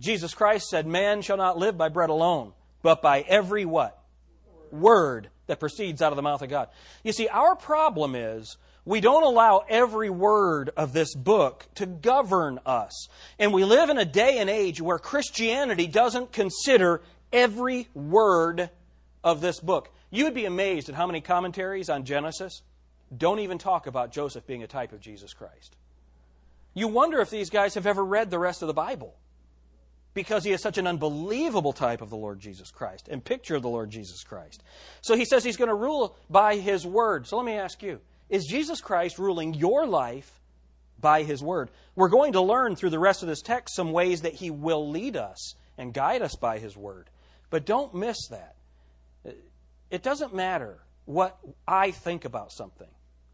Jesus 0.00 0.34
Christ 0.34 0.68
said, 0.68 0.86
Man 0.86 1.22
shall 1.22 1.36
not 1.36 1.58
live 1.58 1.76
by 1.76 1.88
bread 1.88 2.10
alone, 2.10 2.52
but 2.82 3.02
by 3.02 3.20
every 3.22 3.64
what? 3.64 4.00
Word 4.70 5.30
that 5.46 5.60
proceeds 5.60 6.02
out 6.02 6.12
of 6.12 6.16
the 6.16 6.22
mouth 6.22 6.42
of 6.42 6.50
God. 6.50 6.68
You 7.02 7.12
see, 7.12 7.26
our 7.28 7.56
problem 7.56 8.14
is 8.14 8.56
we 8.84 9.00
don't 9.00 9.24
allow 9.24 9.64
every 9.68 10.10
word 10.10 10.70
of 10.76 10.92
this 10.92 11.14
book 11.14 11.66
to 11.76 11.86
govern 11.86 12.60
us. 12.66 13.08
And 13.38 13.52
we 13.52 13.64
live 13.64 13.90
in 13.90 13.98
a 13.98 14.04
day 14.04 14.38
and 14.38 14.50
age 14.50 14.80
where 14.80 14.98
Christianity 14.98 15.86
doesn't 15.86 16.32
consider 16.32 17.02
every 17.32 17.88
word 17.94 18.70
of 19.24 19.40
this 19.40 19.60
book. 19.60 19.90
You 20.10 20.24
would 20.24 20.34
be 20.34 20.46
amazed 20.46 20.88
at 20.88 20.94
how 20.94 21.06
many 21.06 21.20
commentaries 21.20 21.90
on 21.90 22.04
Genesis 22.04 22.62
don't 23.16 23.40
even 23.40 23.58
talk 23.58 23.86
about 23.86 24.12
Joseph 24.12 24.46
being 24.46 24.62
a 24.62 24.66
type 24.66 24.92
of 24.92 25.00
Jesus 25.00 25.32
Christ. 25.32 25.76
You 26.74 26.88
wonder 26.88 27.20
if 27.20 27.30
these 27.30 27.50
guys 27.50 27.74
have 27.74 27.86
ever 27.86 28.04
read 28.04 28.30
the 28.30 28.38
rest 28.38 28.62
of 28.62 28.68
the 28.68 28.74
Bible 28.74 29.14
because 30.14 30.44
he 30.44 30.52
is 30.52 30.60
such 30.60 30.78
an 30.78 30.86
unbelievable 30.86 31.72
type 31.72 32.02
of 32.02 32.10
the 32.10 32.16
Lord 32.16 32.40
Jesus 32.40 32.70
Christ 32.70 33.08
and 33.08 33.24
picture 33.24 33.56
of 33.56 33.62
the 33.62 33.68
Lord 33.68 33.90
Jesus 33.90 34.22
Christ. 34.22 34.62
So 35.00 35.16
he 35.16 35.24
says 35.24 35.44
he's 35.44 35.56
going 35.56 35.68
to 35.68 35.74
rule 35.74 36.16
by 36.28 36.56
his 36.56 36.86
word. 36.86 37.26
So 37.26 37.36
let 37.36 37.46
me 37.46 37.54
ask 37.54 37.82
you 37.82 38.00
is 38.28 38.44
Jesus 38.44 38.80
Christ 38.80 39.18
ruling 39.18 39.54
your 39.54 39.86
life 39.86 40.40
by 41.00 41.22
his 41.22 41.42
word? 41.42 41.70
We're 41.96 42.08
going 42.08 42.32
to 42.34 42.42
learn 42.42 42.76
through 42.76 42.90
the 42.90 42.98
rest 42.98 43.22
of 43.22 43.28
this 43.28 43.42
text 43.42 43.74
some 43.74 43.92
ways 43.92 44.22
that 44.22 44.34
he 44.34 44.50
will 44.50 44.90
lead 44.90 45.16
us 45.16 45.54
and 45.78 45.94
guide 45.94 46.20
us 46.20 46.36
by 46.36 46.58
his 46.58 46.76
word. 46.76 47.08
But 47.50 47.64
don't 47.64 47.94
miss 47.94 48.28
that. 48.28 48.56
It 49.90 50.02
doesn't 50.02 50.34
matter 50.34 50.78
what 51.06 51.38
I 51.66 51.92
think 51.92 52.26
about 52.26 52.52
something 52.52 52.88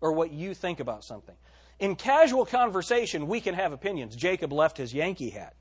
or 0.05 0.13
what 0.13 0.31
you 0.31 0.53
think 0.53 0.81
about 0.81 1.03
something. 1.03 1.35
In 1.81 1.97
casual 1.97 2.45
conversation, 2.45 3.27
we 3.27 3.41
can 3.41 3.55
have 3.55 3.73
opinions. 3.73 4.15
Jacob 4.15 4.53
left 4.53 4.77
his 4.77 4.93
Yankee 4.93 5.31
hat 5.31 5.55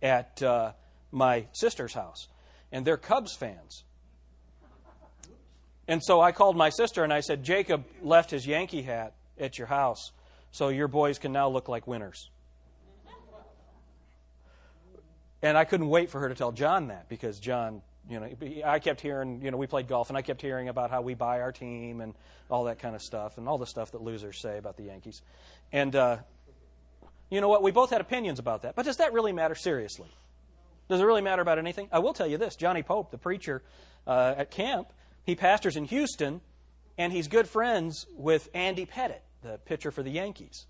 at 0.00 0.40
uh, 0.44 0.72
my 1.10 1.46
sister's 1.50 1.92
house, 1.92 2.28
and 2.70 2.86
they're 2.86 2.96
Cubs 2.96 3.34
fans. 3.34 3.82
And 5.88 6.00
so 6.04 6.20
I 6.20 6.30
called 6.30 6.56
my 6.56 6.70
sister 6.70 7.02
and 7.02 7.12
I 7.12 7.18
said, 7.18 7.42
Jacob 7.42 7.84
left 8.00 8.30
his 8.30 8.46
Yankee 8.46 8.82
hat 8.82 9.14
at 9.40 9.58
your 9.58 9.66
house, 9.66 10.12
so 10.52 10.68
your 10.68 10.86
boys 10.86 11.18
can 11.18 11.32
now 11.32 11.48
look 11.48 11.68
like 11.68 11.88
winners. 11.88 12.30
And 15.42 15.58
I 15.58 15.64
couldn't 15.64 15.88
wait 15.88 16.10
for 16.10 16.20
her 16.20 16.28
to 16.28 16.36
tell 16.36 16.52
John 16.52 16.88
that 16.88 17.08
because 17.08 17.40
John 17.40 17.82
you 18.10 18.18
know, 18.18 18.28
I 18.64 18.80
kept 18.80 19.00
hearing, 19.00 19.40
you 19.40 19.52
know, 19.52 19.56
we 19.56 19.68
played 19.68 19.86
golf, 19.86 20.08
and 20.10 20.18
I 20.18 20.22
kept 20.22 20.42
hearing 20.42 20.68
about 20.68 20.90
how 20.90 21.00
we 21.00 21.14
buy 21.14 21.40
our 21.40 21.52
team 21.52 22.00
and 22.00 22.14
all 22.50 22.64
that 22.64 22.80
kind 22.80 22.96
of 22.96 23.02
stuff, 23.02 23.38
and 23.38 23.48
all 23.48 23.56
the 23.56 23.66
stuff 23.66 23.92
that 23.92 24.02
losers 24.02 24.40
say 24.40 24.58
about 24.58 24.76
the 24.76 24.82
Yankees. 24.82 25.22
And 25.72 25.94
uh, 25.94 26.18
you 27.30 27.40
know 27.40 27.48
what? 27.48 27.62
We 27.62 27.70
both 27.70 27.90
had 27.90 28.00
opinions 28.00 28.40
about 28.40 28.62
that. 28.62 28.74
But 28.74 28.84
does 28.84 28.96
that 28.96 29.12
really 29.12 29.32
matter 29.32 29.54
seriously? 29.54 30.08
Does 30.88 31.00
it 31.00 31.04
really 31.04 31.22
matter 31.22 31.40
about 31.40 31.58
anything? 31.58 31.88
I 31.92 32.00
will 32.00 32.12
tell 32.12 32.26
you 32.26 32.36
this: 32.36 32.56
Johnny 32.56 32.82
Pope, 32.82 33.12
the 33.12 33.18
preacher 33.18 33.62
uh, 34.08 34.34
at 34.36 34.50
camp, 34.50 34.88
he 35.22 35.36
pastors 35.36 35.76
in 35.76 35.84
Houston, 35.84 36.40
and 36.98 37.12
he's 37.12 37.28
good 37.28 37.48
friends 37.48 38.06
with 38.16 38.48
Andy 38.54 38.86
Pettitte, 38.86 39.22
the 39.42 39.58
pitcher 39.64 39.92
for 39.92 40.02
the 40.02 40.10
Yankees. 40.10 40.66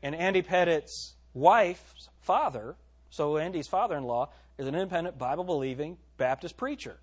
And 0.00 0.14
Andy 0.14 0.42
Pettitte's 0.42 1.16
wife's 1.34 2.08
father, 2.20 2.76
so 3.10 3.36
Andy's 3.36 3.66
father-in-law, 3.66 4.30
is 4.58 4.68
an 4.68 4.76
independent, 4.76 5.18
Bible-believing 5.18 5.98
Baptist 6.18 6.56
preacher. 6.56 6.98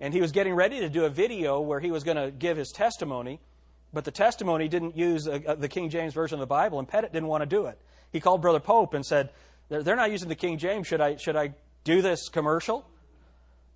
And 0.00 0.12
he 0.12 0.20
was 0.20 0.32
getting 0.32 0.54
ready 0.54 0.80
to 0.80 0.88
do 0.88 1.04
a 1.04 1.10
video 1.10 1.60
where 1.60 1.78
he 1.78 1.90
was 1.90 2.02
going 2.02 2.16
to 2.16 2.30
give 2.30 2.56
his 2.56 2.72
testimony, 2.72 3.40
but 3.92 4.04
the 4.04 4.10
testimony 4.10 4.68
didn't 4.68 4.96
use 4.96 5.26
a, 5.28 5.34
a, 5.46 5.56
the 5.56 5.68
King 5.68 5.88
James 5.88 6.14
Version 6.14 6.36
of 6.36 6.40
the 6.40 6.46
Bible, 6.46 6.80
and 6.80 6.88
Pettitte 6.88 7.12
didn't 7.12 7.28
want 7.28 7.42
to 7.42 7.46
do 7.46 7.66
it. 7.66 7.78
He 8.12 8.20
called 8.20 8.42
Brother 8.42 8.60
Pope 8.60 8.94
and 8.94 9.06
said, 9.06 9.30
They're 9.68 9.96
not 9.96 10.10
using 10.10 10.28
the 10.28 10.34
King 10.34 10.58
James. 10.58 10.86
Should 10.86 11.00
I, 11.00 11.16
should 11.16 11.36
I 11.36 11.54
do 11.84 12.02
this 12.02 12.28
commercial? 12.28 12.88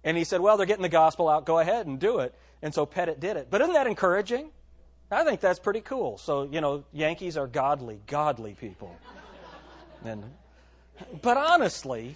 And 0.02 0.16
he 0.16 0.24
said, 0.24 0.40
Well, 0.40 0.56
they're 0.56 0.66
getting 0.66 0.82
the 0.82 0.88
gospel 0.88 1.28
out. 1.28 1.44
Go 1.44 1.58
ahead 1.58 1.86
and 1.86 2.00
do 2.00 2.18
it. 2.18 2.34
And 2.62 2.74
so 2.74 2.86
Pettitte 2.86 3.20
did 3.20 3.36
it. 3.36 3.48
But 3.50 3.60
isn't 3.60 3.74
that 3.74 3.86
encouraging? 3.86 4.50
I 5.10 5.24
think 5.24 5.40
that's 5.40 5.58
pretty 5.58 5.80
cool. 5.80 6.18
So, 6.18 6.48
you 6.50 6.60
know, 6.60 6.84
Yankees 6.92 7.36
are 7.36 7.46
godly, 7.46 8.00
godly 8.06 8.54
people. 8.54 8.94
And, 10.04 10.22
but 11.22 11.36
honestly, 11.36 12.14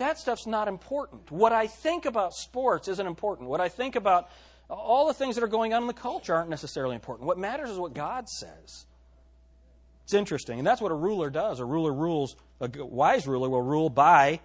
that 0.00 0.18
stuff's 0.18 0.46
not 0.46 0.66
important. 0.66 1.30
What 1.30 1.52
I 1.52 1.66
think 1.66 2.06
about 2.06 2.32
sports 2.34 2.88
isn't 2.88 3.06
important. 3.06 3.48
What 3.48 3.60
I 3.60 3.68
think 3.68 3.96
about 3.96 4.30
all 4.68 5.06
the 5.06 5.14
things 5.14 5.34
that 5.34 5.44
are 5.44 5.48
going 5.48 5.74
on 5.74 5.82
in 5.82 5.88
the 5.88 5.94
culture 5.94 6.34
aren't 6.34 6.48
necessarily 6.48 6.94
important. 6.94 7.26
What 7.26 7.38
matters 7.38 7.70
is 7.70 7.78
what 7.78 7.94
God 7.94 8.28
says. 8.28 8.86
It's 10.04 10.14
interesting. 10.14 10.58
And 10.58 10.66
that's 10.66 10.80
what 10.80 10.90
a 10.90 10.94
ruler 10.94 11.28
does. 11.28 11.60
A 11.60 11.64
ruler 11.64 11.92
rules, 11.92 12.34
a 12.60 12.70
wise 12.78 13.26
ruler 13.26 13.48
will 13.48 13.62
rule 13.62 13.90
by 13.90 14.40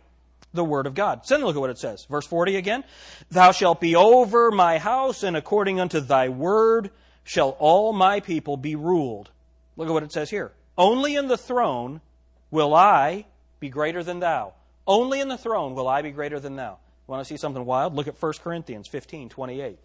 the 0.54 0.64
word 0.64 0.88
of 0.88 0.94
God. 0.94 1.26
So 1.26 1.36
then 1.36 1.46
look 1.46 1.56
at 1.56 1.60
what 1.60 1.70
it 1.70 1.80
says. 1.80 2.06
Verse 2.10 2.28
40 2.28 2.58
again. 2.58 2.84
Thou 3.32 3.52
shalt 3.52 3.80
be 3.80 3.96
over 3.96 4.52
my 4.52 4.78
house, 4.78 5.24
and 5.24 5.38
according 5.38 5.80
unto 5.80 6.02
thy 6.02 6.30
word 6.30 6.92
shall 7.24 7.52
all 7.60 7.94
my 7.94 8.20
people 8.20 8.58
be 8.58 8.76
ruled. 8.76 9.32
Look 9.78 9.88
at 9.88 9.94
what 9.94 10.04
it 10.04 10.12
says 10.12 10.30
here. 10.30 10.52
Only 10.78 11.16
in 11.16 11.28
the 11.28 11.38
throne 11.38 12.02
will 12.52 12.74
I 12.74 13.26
be 13.60 13.70
greater 13.70 14.04
than 14.04 14.20
thou. 14.20 14.54
Only 14.88 15.20
in 15.20 15.28
the 15.28 15.38
throne 15.38 15.76
will 15.76 15.88
I 15.88 16.02
be 16.02 16.12
greater 16.12 16.40
than 16.40 16.56
thou. 16.56 16.78
Want 17.08 17.26
to 17.26 17.26
see 17.26 17.38
something 17.38 17.66
wild? 17.66 17.96
Look 17.96 18.08
at 18.08 18.22
1 18.22 18.34
Corinthians 18.44 18.88
15 18.88 19.30
28. 19.30 19.80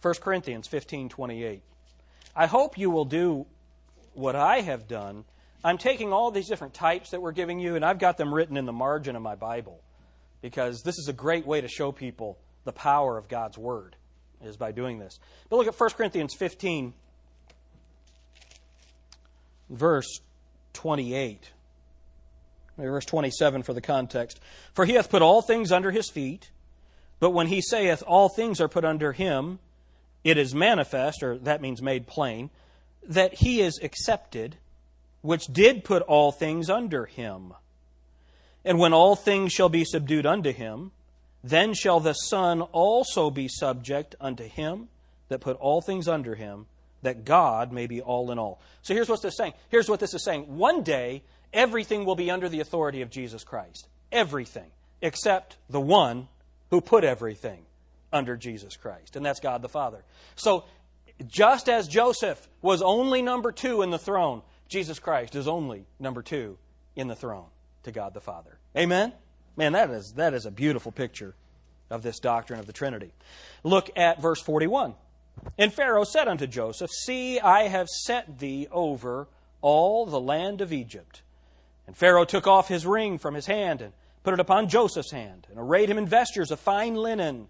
1 0.00 0.14
Corinthians 0.20 0.66
15 0.66 1.08
28. 1.08 1.62
I 2.34 2.46
hope 2.46 2.78
you 2.78 2.90
will 2.90 3.04
do 3.04 3.46
what 4.14 4.34
I 4.34 4.60
have 4.60 4.88
done. 4.88 5.24
I'm 5.64 5.78
taking 5.78 6.12
all 6.12 6.30
these 6.30 6.48
different 6.48 6.74
types 6.74 7.10
that 7.10 7.22
we're 7.22 7.32
giving 7.32 7.60
you, 7.60 7.76
and 7.76 7.84
I've 7.84 7.98
got 7.98 8.16
them 8.16 8.34
written 8.34 8.56
in 8.56 8.66
the 8.66 8.72
margin 8.72 9.14
of 9.14 9.22
my 9.22 9.36
Bible 9.36 9.80
because 10.40 10.82
this 10.82 10.98
is 10.98 11.08
a 11.08 11.12
great 11.12 11.46
way 11.46 11.60
to 11.60 11.68
show 11.68 11.92
people 11.92 12.38
the 12.64 12.72
power 12.72 13.16
of 13.16 13.28
God's 13.28 13.56
Word, 13.56 13.94
is 14.42 14.56
by 14.56 14.72
doing 14.72 14.98
this. 14.98 15.20
But 15.48 15.56
look 15.56 15.68
at 15.68 15.78
1 15.78 15.90
Corinthians 15.90 16.34
15 16.36 16.94
verse 19.70 20.20
28. 20.74 21.50
Verse 22.90 23.04
27 23.04 23.62
for 23.62 23.72
the 23.72 23.80
context. 23.80 24.40
For 24.74 24.84
he 24.84 24.94
hath 24.94 25.10
put 25.10 25.22
all 25.22 25.42
things 25.42 25.72
under 25.72 25.90
his 25.90 26.10
feet, 26.10 26.50
but 27.20 27.30
when 27.30 27.46
he 27.46 27.60
saith, 27.60 28.02
All 28.06 28.28
things 28.28 28.60
are 28.60 28.68
put 28.68 28.84
under 28.84 29.12
him, 29.12 29.58
it 30.24 30.38
is 30.38 30.54
manifest, 30.54 31.22
or 31.22 31.38
that 31.38 31.60
means 31.60 31.80
made 31.80 32.06
plain, 32.06 32.50
that 33.06 33.34
he 33.34 33.60
is 33.60 33.78
accepted, 33.82 34.56
which 35.20 35.46
did 35.46 35.84
put 35.84 36.02
all 36.02 36.32
things 36.32 36.68
under 36.70 37.06
him. 37.06 37.54
And 38.64 38.78
when 38.78 38.92
all 38.92 39.16
things 39.16 39.52
shall 39.52 39.68
be 39.68 39.84
subdued 39.84 40.26
unto 40.26 40.52
him, 40.52 40.92
then 41.42 41.74
shall 41.74 42.00
the 42.00 42.12
Son 42.12 42.62
also 42.62 43.30
be 43.30 43.48
subject 43.48 44.14
unto 44.20 44.44
him 44.44 44.88
that 45.28 45.40
put 45.40 45.56
all 45.56 45.80
things 45.80 46.06
under 46.06 46.34
him, 46.34 46.66
that 47.02 47.24
God 47.24 47.72
may 47.72 47.86
be 47.86 48.00
all 48.00 48.30
in 48.30 48.38
all. 48.38 48.60
So 48.82 48.94
here's 48.94 49.08
what 49.08 49.22
this 49.22 49.32
is 49.32 49.38
saying. 49.38 49.54
Here's 49.68 49.88
what 49.88 49.98
this 49.98 50.14
is 50.14 50.24
saying. 50.24 50.56
One 50.56 50.82
day, 50.82 51.22
everything 51.52 52.04
will 52.04 52.16
be 52.16 52.30
under 52.30 52.48
the 52.48 52.60
authority 52.60 53.02
of 53.02 53.10
Jesus 53.10 53.44
Christ. 53.44 53.88
Everything. 54.10 54.70
Except 55.00 55.56
the 55.68 55.80
one 55.80 56.28
who 56.70 56.80
put 56.80 57.04
everything 57.04 57.64
under 58.12 58.36
Jesus 58.36 58.76
Christ, 58.76 59.16
and 59.16 59.24
that's 59.24 59.40
God 59.40 59.62
the 59.62 59.68
Father. 59.68 60.04
So, 60.36 60.64
just 61.26 61.68
as 61.68 61.88
Joseph 61.88 62.48
was 62.60 62.82
only 62.82 63.22
number 63.22 63.52
two 63.52 63.82
in 63.82 63.90
the 63.90 63.98
throne, 63.98 64.42
Jesus 64.68 64.98
Christ 64.98 65.34
is 65.34 65.48
only 65.48 65.86
number 65.98 66.22
two 66.22 66.58
in 66.96 67.08
the 67.08 67.14
throne 67.14 67.46
to 67.84 67.92
God 67.92 68.14
the 68.14 68.20
Father. 68.20 68.58
Amen? 68.76 69.12
Man, 69.56 69.72
that 69.72 69.90
is, 69.90 70.14
that 70.16 70.34
is 70.34 70.46
a 70.46 70.50
beautiful 70.50 70.92
picture 70.92 71.34
of 71.90 72.02
this 72.02 72.18
doctrine 72.18 72.58
of 72.58 72.66
the 72.66 72.72
Trinity. 72.72 73.12
Look 73.62 73.90
at 73.96 74.20
verse 74.20 74.40
41. 74.40 74.94
And 75.58 75.72
Pharaoh 75.72 76.04
said 76.04 76.28
unto 76.28 76.46
Joseph, 76.46 76.90
See, 76.90 77.38
I 77.38 77.68
have 77.68 77.88
set 77.88 78.38
thee 78.38 78.66
over 78.70 79.28
all 79.60 80.06
the 80.06 80.20
land 80.20 80.60
of 80.60 80.72
Egypt. 80.72 81.22
And 81.86 81.96
Pharaoh 81.96 82.24
took 82.24 82.46
off 82.46 82.68
his 82.68 82.86
ring 82.86 83.18
from 83.18 83.34
his 83.34 83.46
hand 83.46 83.80
and 83.82 83.92
put 84.22 84.34
it 84.34 84.40
upon 84.40 84.68
Joseph's 84.68 85.10
hand, 85.10 85.46
and 85.50 85.58
arrayed 85.58 85.90
him 85.90 85.98
in 85.98 86.06
vestures 86.06 86.50
of 86.50 86.60
fine 86.60 86.94
linen, 86.94 87.48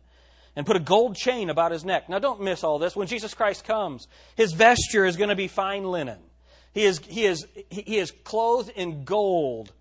and 0.57 0.67
put 0.67 0.77
a 0.77 0.81
gold 0.81 1.17
chain 1.17 1.51
about 1.51 1.73
his 1.73 1.85
neck. 1.85 2.09
Now, 2.09 2.19
don't 2.19 2.41
miss 2.41 2.65
all 2.65 2.79
this. 2.79 2.97
When 2.97 3.07
Jesus 3.07 3.35
Christ 3.35 3.65
comes, 3.65 4.09
his 4.37 4.53
vesture 4.53 5.05
is 5.05 5.17
going 5.17 5.29
to 5.29 5.37
be 5.37 5.49
fine 5.49 5.85
linen. 5.85 6.19
He 6.73 6.85
is, 6.85 6.99
he 7.01 7.25
is, 7.25 7.47
he 7.69 7.99
is 7.99 8.11
clothed 8.11 8.71
in 8.71 9.05
gold. 9.05 9.73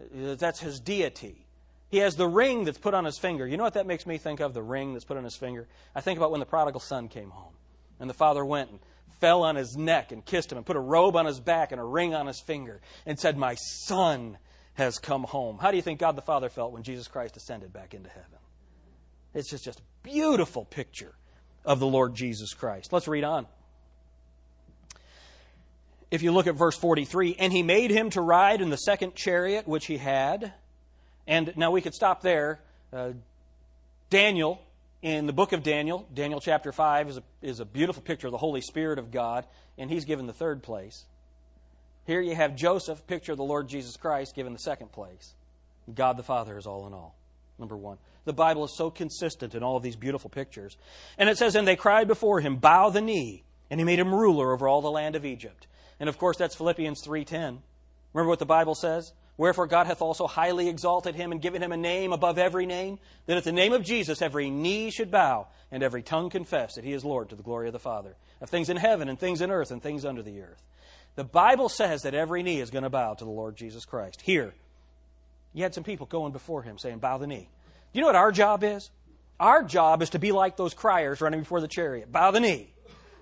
Uh, 0.00 0.36
that's 0.36 0.60
his 0.60 0.78
deity. 0.78 1.44
He 1.90 1.98
has 1.98 2.14
the 2.14 2.28
ring 2.28 2.64
that's 2.64 2.78
put 2.78 2.94
on 2.94 3.04
his 3.04 3.18
finger. 3.18 3.46
You 3.46 3.56
know 3.56 3.64
what 3.64 3.74
that 3.74 3.86
makes 3.86 4.06
me 4.06 4.18
think 4.18 4.40
of? 4.40 4.54
The 4.54 4.62
ring 4.62 4.92
that's 4.92 5.04
put 5.04 5.16
on 5.16 5.24
his 5.24 5.36
finger. 5.36 5.66
I 5.94 6.00
think 6.00 6.18
about 6.18 6.30
when 6.30 6.40
the 6.40 6.46
prodigal 6.46 6.80
son 6.80 7.08
came 7.08 7.30
home, 7.30 7.54
and 7.98 8.08
the 8.08 8.14
father 8.14 8.44
went 8.44 8.70
and 8.70 8.78
fell 9.20 9.42
on 9.42 9.56
his 9.56 9.76
neck 9.76 10.12
and 10.12 10.24
kissed 10.24 10.52
him 10.52 10.58
and 10.58 10.66
put 10.66 10.76
a 10.76 10.80
robe 10.80 11.16
on 11.16 11.26
his 11.26 11.40
back 11.40 11.72
and 11.72 11.80
a 11.80 11.84
ring 11.84 12.14
on 12.14 12.26
his 12.26 12.40
finger 12.40 12.80
and 13.06 13.18
said, 13.18 13.36
My 13.36 13.54
son 13.54 14.38
has 14.74 14.98
come 14.98 15.24
home. 15.24 15.58
How 15.58 15.70
do 15.70 15.76
you 15.76 15.82
think 15.82 15.98
God 16.00 16.16
the 16.16 16.22
Father 16.22 16.48
felt 16.48 16.72
when 16.72 16.82
Jesus 16.82 17.08
Christ 17.08 17.36
ascended 17.36 17.72
back 17.72 17.94
into 17.94 18.08
heaven? 18.08 18.38
It's 19.34 19.50
just, 19.50 19.64
just 19.64 19.80
a 19.80 19.82
beautiful 20.02 20.64
picture 20.64 21.14
of 21.64 21.80
the 21.80 21.86
Lord 21.86 22.14
Jesus 22.14 22.54
Christ. 22.54 22.92
Let's 22.92 23.08
read 23.08 23.24
on. 23.24 23.46
If 26.10 26.22
you 26.22 26.32
look 26.32 26.46
at 26.46 26.54
verse 26.54 26.76
43, 26.76 27.36
and 27.38 27.52
he 27.52 27.62
made 27.62 27.90
him 27.90 28.08
to 28.10 28.20
ride 28.20 28.62
in 28.62 28.70
the 28.70 28.78
second 28.78 29.14
chariot 29.14 29.68
which 29.68 29.86
he 29.86 29.98
had. 29.98 30.54
And 31.26 31.52
now 31.56 31.70
we 31.70 31.82
could 31.82 31.92
stop 31.92 32.22
there. 32.22 32.60
Uh, 32.90 33.10
Daniel 34.08 34.62
in 35.02 35.26
the 35.26 35.32
book 35.32 35.52
of 35.52 35.62
Daniel, 35.62 36.08
Daniel 36.12 36.40
chapter 36.40 36.72
5 36.72 37.08
is 37.08 37.16
a, 37.18 37.22
is 37.42 37.60
a 37.60 37.64
beautiful 37.64 38.02
picture 38.02 38.26
of 38.26 38.32
the 38.32 38.38
Holy 38.38 38.60
Spirit 38.60 38.98
of 38.98 39.10
God, 39.10 39.46
and 39.76 39.90
he's 39.90 40.04
given 40.04 40.26
the 40.26 40.32
third 40.32 40.62
place. 40.62 41.04
Here 42.04 42.20
you 42.20 42.34
have 42.34 42.56
Joseph, 42.56 43.06
picture 43.06 43.32
of 43.32 43.38
the 43.38 43.44
Lord 43.44 43.68
Jesus 43.68 43.96
Christ, 43.96 44.34
given 44.34 44.52
the 44.52 44.58
second 44.58 44.92
place. 44.92 45.34
God 45.94 46.16
the 46.16 46.22
Father 46.22 46.56
is 46.58 46.66
all 46.66 46.86
in 46.86 46.94
all. 46.94 47.14
Number 47.58 47.76
one. 47.76 47.98
The 48.24 48.32
Bible 48.32 48.64
is 48.64 48.76
so 48.76 48.90
consistent 48.90 49.54
in 49.54 49.62
all 49.62 49.76
of 49.76 49.82
these 49.82 49.96
beautiful 49.96 50.30
pictures. 50.30 50.76
And 51.16 51.28
it 51.28 51.38
says, 51.38 51.54
And 51.54 51.66
they 51.66 51.76
cried 51.76 52.08
before 52.08 52.40
him, 52.40 52.56
Bow 52.56 52.90
the 52.90 53.00
knee. 53.00 53.44
And 53.70 53.80
he 53.80 53.84
made 53.84 53.98
him 53.98 54.14
ruler 54.14 54.52
over 54.52 54.68
all 54.68 54.80
the 54.80 54.90
land 54.90 55.16
of 55.16 55.24
Egypt. 55.24 55.66
And 56.00 56.08
of 56.08 56.18
course, 56.18 56.36
that's 56.36 56.54
Philippians 56.54 57.02
3.10. 57.06 57.58
Remember 58.12 58.28
what 58.28 58.38
the 58.38 58.46
Bible 58.46 58.74
says? 58.74 59.12
Wherefore 59.38 59.68
God 59.68 59.86
hath 59.86 60.02
also 60.02 60.26
highly 60.26 60.68
exalted 60.68 61.14
him 61.14 61.30
and 61.30 61.40
given 61.40 61.62
him 61.62 61.70
a 61.70 61.76
name 61.76 62.12
above 62.12 62.38
every 62.38 62.66
name, 62.66 62.98
that 63.26 63.36
at 63.36 63.44
the 63.44 63.52
name 63.52 63.72
of 63.72 63.84
Jesus 63.84 64.20
every 64.20 64.50
knee 64.50 64.90
should 64.90 65.12
bow 65.12 65.46
and 65.70 65.80
every 65.82 66.02
tongue 66.02 66.28
confess 66.28 66.74
that 66.74 66.84
he 66.84 66.92
is 66.92 67.04
Lord 67.04 67.28
to 67.30 67.36
the 67.36 67.44
glory 67.44 67.68
of 67.68 67.72
the 67.72 67.78
Father, 67.78 68.16
of 68.40 68.50
things 68.50 68.68
in 68.68 68.76
heaven 68.76 69.08
and 69.08 69.16
things 69.16 69.40
in 69.40 69.52
earth 69.52 69.70
and 69.70 69.80
things 69.80 70.04
under 70.04 70.22
the 70.22 70.42
earth. 70.42 70.60
The 71.14 71.22
Bible 71.22 71.68
says 71.68 72.02
that 72.02 72.14
every 72.14 72.42
knee 72.42 72.60
is 72.60 72.70
going 72.70 72.82
to 72.82 72.90
bow 72.90 73.14
to 73.14 73.24
the 73.24 73.30
Lord 73.30 73.56
Jesus 73.56 73.84
Christ. 73.84 74.20
Here, 74.20 74.54
you 75.54 75.62
had 75.62 75.74
some 75.74 75.84
people 75.84 76.06
going 76.06 76.32
before 76.32 76.62
him 76.62 76.76
saying, 76.76 76.98
Bow 76.98 77.18
the 77.18 77.26
knee. 77.28 77.48
Do 77.92 77.98
you 77.98 78.00
know 78.00 78.08
what 78.08 78.16
our 78.16 78.32
job 78.32 78.64
is? 78.64 78.90
Our 79.38 79.62
job 79.62 80.02
is 80.02 80.10
to 80.10 80.18
be 80.18 80.32
like 80.32 80.56
those 80.56 80.74
criers 80.74 81.20
running 81.20 81.40
before 81.40 81.60
the 81.60 81.68
chariot. 81.68 82.10
Bow 82.10 82.32
the 82.32 82.40
knee. 82.40 82.72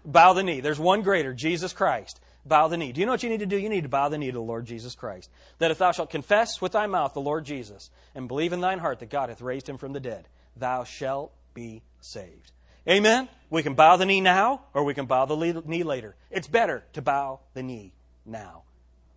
Bow 0.05 0.33
the 0.33 0.43
knee. 0.43 0.61
There's 0.61 0.79
one 0.79 1.03
greater, 1.03 1.35
Jesus 1.35 1.75
Christ 1.75 2.21
bow 2.49 2.69
the 2.69 2.77
knee. 2.77 2.93
Do 2.93 3.01
you 3.01 3.07
know 3.07 3.13
what 3.13 3.23
you 3.23 3.31
need 3.31 3.41
to 3.41 3.47
do? 3.47 3.59
You 3.59 3.69
need 3.69 3.83
to 3.83 3.89
bow 3.89 4.09
the 4.09 4.19
knee 4.19 4.27
to 4.27 4.33
the 4.33 4.41
Lord 4.41 4.67
Jesus 4.67 4.95
Christ. 4.95 5.31
That 5.59 5.71
if 5.71 5.79
thou 5.79 5.93
shalt 5.93 6.11
confess 6.11 6.61
with 6.61 6.73
thy 6.73 6.87
mouth 6.87 7.15
the 7.15 7.21
Lord 7.21 7.45
Jesus, 7.45 7.91
and 8.15 8.29
believe 8.29 8.53
in 8.53 8.61
thine 8.61 8.79
heart 8.79 9.01
that 9.01 9.11
God 9.11 9.29
hath 9.29 9.41
raised 9.41 9.69
him 9.69 9.79
from 9.79 9.93
the 9.93 10.01
dead, 10.01 10.29
thou 10.57 10.85
shalt 10.85 11.33
be 11.55 11.83
saved. 12.01 12.53
Amen? 12.89 13.29
We 13.51 13.63
can 13.63 13.75
bow 13.75 13.97
the 13.97 14.07
knee 14.07 14.21
now, 14.21 14.63
or 14.73 14.85
we 14.85 14.95
can 14.95 15.07
bow 15.07 15.27
the 15.27 15.63
knee 15.65 15.83
later. 15.83 16.15
It's 16.31 16.47
better 16.47 16.85
to 16.93 17.03
bow 17.03 17.41
the 17.55 17.63
knee 17.63 17.93
now. 18.25 18.63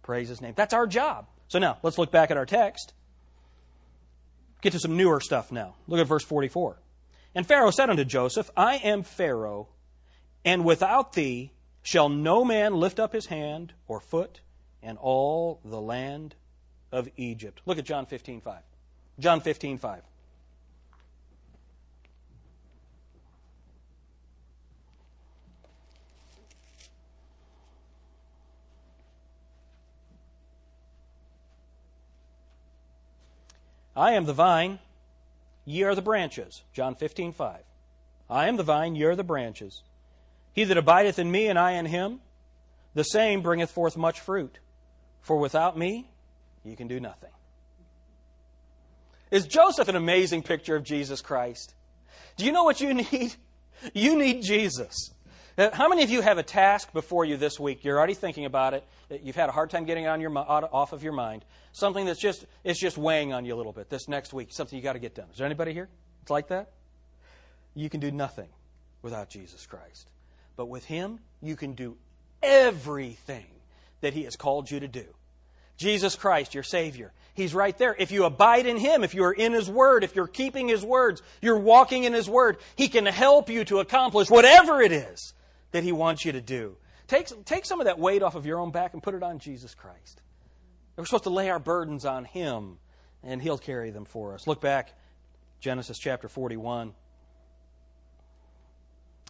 Praise 0.02 0.30
his 0.30 0.42
name. 0.42 0.54
That's 0.56 0.74
our 0.74 0.88
job. 0.88 1.28
So 1.48 1.60
now, 1.60 1.78
let's 1.84 1.98
look 1.98 2.12
back 2.12 2.32
at 2.32 2.38
our 2.38 2.46
text. 2.46 2.94
Get 4.62 4.74
to 4.74 4.80
some 4.80 4.98
newer 4.98 5.20
stuff 5.20 5.52
now. 5.52 5.76
Look 5.88 6.00
at 6.00 6.08
verse 6.08 6.24
44. 6.24 6.80
And 7.36 7.46
Pharaoh 7.46 7.72
said 7.72 7.90
unto 7.90 8.04
Joseph, 8.04 8.50
I 8.58 8.78
am 8.78 9.04
Pharaoh, 9.04 9.70
and 10.44 10.66
without 10.66 11.14
thee 11.14 11.52
shall 11.82 12.10
no 12.10 12.44
man 12.44 12.76
lift 12.76 13.00
up 13.00 13.14
his 13.14 13.28
hand 13.28 13.74
or 13.88 14.00
foot 14.00 14.42
in 14.82 14.98
all 14.98 15.60
the 15.64 15.82
land 15.82 16.36
of 16.92 17.10
Egypt. 17.18 17.62
Look 17.66 17.78
at 17.78 17.86
John 17.86 18.06
15 18.06 18.42
5. 18.42 18.62
John 19.20 19.42
15 19.42 19.78
5. 19.78 20.02
I 33.96 34.14
am 34.14 34.24
the 34.24 34.34
vine, 34.34 34.80
ye 35.66 35.84
are 35.84 35.94
the 35.94 36.02
branches. 36.02 36.64
John 36.72 36.96
15 36.96 37.34
5. 37.34 37.64
I 38.30 38.48
am 38.48 38.56
the 38.56 38.64
vine, 38.64 38.96
ye 38.96 39.04
are 39.04 39.16
the 39.16 39.26
branches. 39.26 39.84
He 40.54 40.64
that 40.64 40.78
abideth 40.78 41.20
in 41.20 41.32
me 41.32 41.48
and 41.48 41.58
I 41.58 41.74
in 41.74 41.86
him, 41.86 42.20
the 42.94 43.04
same 43.04 43.42
bringeth 43.42 43.72
forth 43.72 43.96
much 43.96 44.20
fruit. 44.20 44.60
For 45.22 45.38
without 45.38 45.78
me, 45.78 46.10
you 46.64 46.76
can 46.76 46.88
do 46.88 47.00
nothing. 47.00 47.32
Is 49.32 49.46
Joseph 49.46 49.88
an 49.88 49.96
amazing 49.96 50.44
picture 50.44 50.76
of 50.76 50.84
Jesus 50.84 51.22
Christ? 51.22 51.76
Do 52.38 52.46
you 52.46 52.52
know 52.52 52.64
what 52.64 52.82
you 52.82 52.94
need? 53.12 53.36
You 53.94 54.18
need 54.18 54.42
Jesus. 54.42 55.12
Uh, 55.58 55.70
how 55.74 55.90
many 55.90 56.04
of 56.04 56.10
you 56.10 56.22
have 56.22 56.38
a 56.38 56.44
task 56.44 56.94
before 56.94 57.26
you 57.26 57.38
this 57.38 57.60
week? 57.60 57.84
You're 57.84 57.98
already 57.98 58.14
thinking 58.14 58.46
about 58.46 58.74
it. 58.74 58.86
You've 59.24 59.36
had 59.36 59.50
a 59.50 59.52
hard 59.52 59.70
time 59.70 59.86
getting 59.86 60.06
it 60.06 60.08
on 60.08 60.22
your, 60.22 60.36
off 60.38 60.94
of 60.94 61.04
your 61.04 61.14
mind. 61.14 61.44
Something 61.74 62.06
that's 62.06 62.22
just, 62.22 62.46
it's 62.64 62.80
just 62.80 62.98
weighing 62.98 63.34
on 63.34 63.46
you 63.46 63.54
a 63.54 63.58
little 63.58 63.74
bit 63.74 63.90
this 63.90 64.08
next 64.08 64.34
week. 64.34 64.50
Something 64.52 64.78
you 64.78 64.84
got 64.84 64.94
to 64.94 65.00
get 65.00 65.16
done. 65.16 65.28
Is 65.32 65.38
there 65.38 65.46
anybody 65.46 65.74
here? 65.74 65.90
It's 66.22 66.32
like 66.32 66.48
that? 66.48 66.72
You 67.76 67.90
can 67.90 68.00
do 68.00 68.10
nothing 68.10 68.50
without 69.02 69.30
Jesus 69.30 69.66
Christ. 69.66 70.10
But 70.60 70.68
with 70.68 70.84
Him, 70.84 71.20
you 71.42 71.56
can 71.56 71.72
do 71.72 71.96
everything 72.44 73.46
that 74.02 74.14
He 74.14 74.26
has 74.26 74.36
called 74.36 74.70
you 74.70 74.82
to 74.82 74.90
do. 74.90 75.06
Jesus 75.78 76.18
Christ, 76.18 76.54
your 76.54 76.64
Savior. 76.64 77.14
He's 77.34 77.56
right 77.56 77.78
there. 77.78 77.96
If 77.98 78.12
you 78.12 78.26
abide 78.26 78.66
in 78.66 78.76
Him, 78.76 79.06
if 79.06 79.16
you 79.16 79.24
are 79.24 79.32
in 79.32 79.54
His 79.54 79.70
Word, 79.70 80.04
if 80.04 80.18
you're 80.18 80.28
keeping 80.28 80.68
His 80.68 80.84
words, 80.84 81.22
you're 81.42 81.58
walking 81.58 82.04
in 82.04 82.12
His 82.12 82.30
Word, 82.30 82.58
He 82.76 82.90
can 82.90 83.06
help 83.06 83.50
you 83.50 83.64
to 83.64 83.80
accomplish 83.80 84.30
whatever 84.30 84.82
it 84.82 84.92
is 84.92 85.34
that 85.72 85.86
He 85.86 85.94
wants 85.94 86.26
you 86.26 86.34
to 86.34 86.42
do. 86.42 86.76
Take, 87.08 87.30
take 87.46 87.66
some 87.66 87.80
of 87.80 87.86
that 87.86 87.98
weight 87.98 88.22
off 88.22 88.36
of 88.36 88.46
your 88.46 88.60
own 88.60 88.72
back 88.72 88.94
and 88.94 89.02
put 89.02 89.16
it 89.16 89.24
on 89.24 89.40
Jesus 89.40 89.74
Christ. 89.74 90.22
We're 90.98 91.06
supposed 91.06 91.24
to 91.24 91.30
lay 91.30 91.50
our 91.50 91.60
burdens 91.60 92.04
on 92.04 92.26
Him, 92.26 92.80
and 93.24 93.42
He'll 93.42 93.58
carry 93.58 93.92
them 93.92 94.04
for 94.04 94.34
us. 94.34 94.46
Look 94.46 94.60
back, 94.60 94.92
Genesis 95.62 95.98
chapter 95.98 96.28
41. 96.28 96.94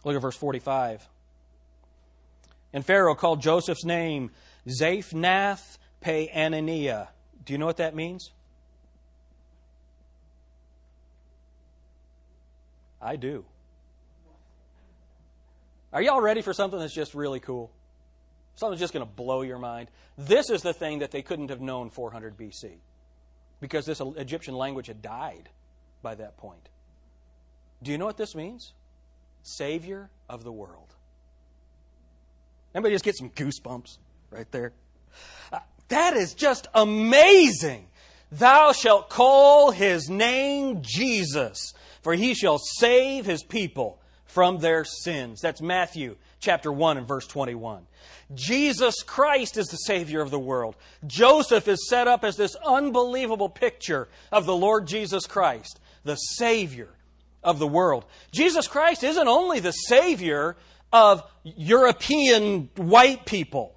Look 0.02 0.16
at 0.16 0.22
verse 0.22 0.36
45. 0.36 1.08
And 2.72 2.84
Pharaoh 2.84 3.14
called 3.14 3.40
Joseph's 3.40 3.84
name 3.84 4.30
Zaphnath 4.66 5.78
Paaneah. 6.02 7.08
Do 7.44 7.52
you 7.52 7.58
know 7.58 7.66
what 7.66 7.78
that 7.78 7.94
means? 7.94 8.32
I 13.00 13.16
do. 13.16 13.44
Are 15.92 16.02
y'all 16.02 16.20
ready 16.20 16.42
for 16.42 16.52
something 16.52 16.78
that's 16.78 16.94
just 16.94 17.14
really 17.14 17.40
cool? 17.40 17.72
Something's 18.54 18.80
just 18.80 18.92
going 18.92 19.06
to 19.06 19.12
blow 19.12 19.42
your 19.42 19.58
mind. 19.58 19.88
This 20.18 20.50
is 20.50 20.62
the 20.62 20.72
thing 20.72 20.98
that 21.00 21.10
they 21.10 21.22
couldn't 21.22 21.48
have 21.48 21.60
known 21.60 21.90
400 21.90 22.36
BC 22.36 22.72
because 23.60 23.86
this 23.86 24.00
Egyptian 24.16 24.54
language 24.54 24.86
had 24.86 25.02
died 25.02 25.48
by 26.02 26.14
that 26.14 26.36
point. 26.36 26.68
Do 27.82 27.90
you 27.90 27.98
know 27.98 28.06
what 28.06 28.18
this 28.18 28.34
means? 28.34 28.74
Savior 29.42 30.10
of 30.28 30.44
the 30.44 30.52
world. 30.52 30.94
Anybody 32.74 32.94
just 32.94 33.04
get 33.04 33.16
some 33.16 33.30
goosebumps 33.30 33.98
right 34.30 34.50
there? 34.52 34.72
Uh, 35.52 35.58
that 35.88 36.16
is 36.16 36.34
just 36.34 36.68
amazing. 36.74 37.86
Thou 38.32 38.72
shalt 38.72 39.10
call 39.10 39.72
his 39.72 40.08
name 40.08 40.82
Jesus, 40.82 41.74
for 42.02 42.14
he 42.14 42.34
shall 42.34 42.58
save 42.58 43.26
his 43.26 43.42
people 43.42 44.00
from 44.26 44.58
their 44.58 44.84
sins. 44.84 45.40
That's 45.40 45.60
Matthew 45.60 46.16
chapter 46.38 46.72
1 46.72 46.98
and 46.98 47.08
verse 47.08 47.26
21. 47.26 47.86
Jesus 48.34 49.02
Christ 49.02 49.56
is 49.56 49.66
the 49.66 49.76
Savior 49.76 50.20
of 50.20 50.30
the 50.30 50.38
world. 50.38 50.76
Joseph 51.06 51.66
is 51.66 51.88
set 51.88 52.06
up 52.06 52.22
as 52.22 52.36
this 52.36 52.54
unbelievable 52.64 53.48
picture 53.48 54.08
of 54.30 54.46
the 54.46 54.56
Lord 54.56 54.86
Jesus 54.86 55.26
Christ, 55.26 55.80
the 56.04 56.14
Savior 56.14 56.90
of 57.42 57.58
the 57.58 57.66
world. 57.66 58.04
Jesus 58.30 58.68
Christ 58.68 59.02
isn't 59.02 59.28
only 59.28 59.58
the 59.58 59.72
Savior 59.72 60.56
of 60.92 61.22
European 61.44 62.68
white 62.76 63.24
people. 63.26 63.74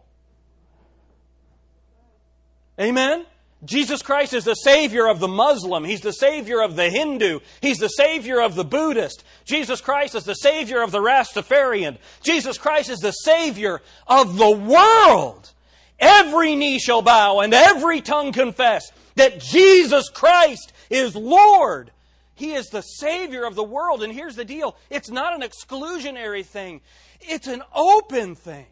Amen? 2.80 3.26
Jesus 3.66 4.02
Christ 4.02 4.34
is 4.34 4.44
the 4.44 4.56
Savior 4.56 5.08
of 5.08 5.20
the 5.20 5.28
Muslim. 5.28 5.86
He's 5.86 6.02
the 6.02 6.12
Savior 6.12 6.62
of 6.62 6.76
the 6.76 6.90
Hindu. 6.90 7.40
He's 7.62 7.78
the 7.78 7.88
Savior 7.88 8.42
of 8.42 8.56
the 8.56 8.66
Buddhist. 8.66 9.24
Jesus 9.46 9.80
Christ 9.80 10.16
is 10.16 10.26
the 10.26 10.34
Savior 10.34 10.82
of 10.82 10.92
the 10.92 11.00
Rastafarian. 11.00 11.98
Jesus 12.22 12.58
Christ 12.58 12.90
is 12.90 13.00
the 13.00 13.12
Savior 13.12 13.82
of 14.06 14.38
the 14.38 14.52
world. 14.52 15.52
Every 15.98 16.56
knee 16.56 16.80
shall 16.80 17.02
bow 17.02 17.40
and 17.40 17.54
every 17.54 18.02
tongue 18.02 18.34
confess 18.34 18.92
that 19.16 19.40
Jesus 19.40 20.10
Christ 20.10 20.74
is 20.90 21.16
Lord. 21.16 21.92
He 22.36 22.54
is 22.54 22.68
the 22.68 22.82
Savior 22.82 23.46
of 23.46 23.56
the 23.56 23.64
world. 23.64 24.04
And 24.04 24.12
here's 24.12 24.36
the 24.36 24.46
deal 24.46 24.76
it's 24.90 25.10
not 25.10 25.34
an 25.34 25.48
exclusionary 25.48 26.46
thing, 26.46 26.82
it's 27.22 27.48
an 27.48 27.64
open 27.74 28.36
thing. 28.36 28.68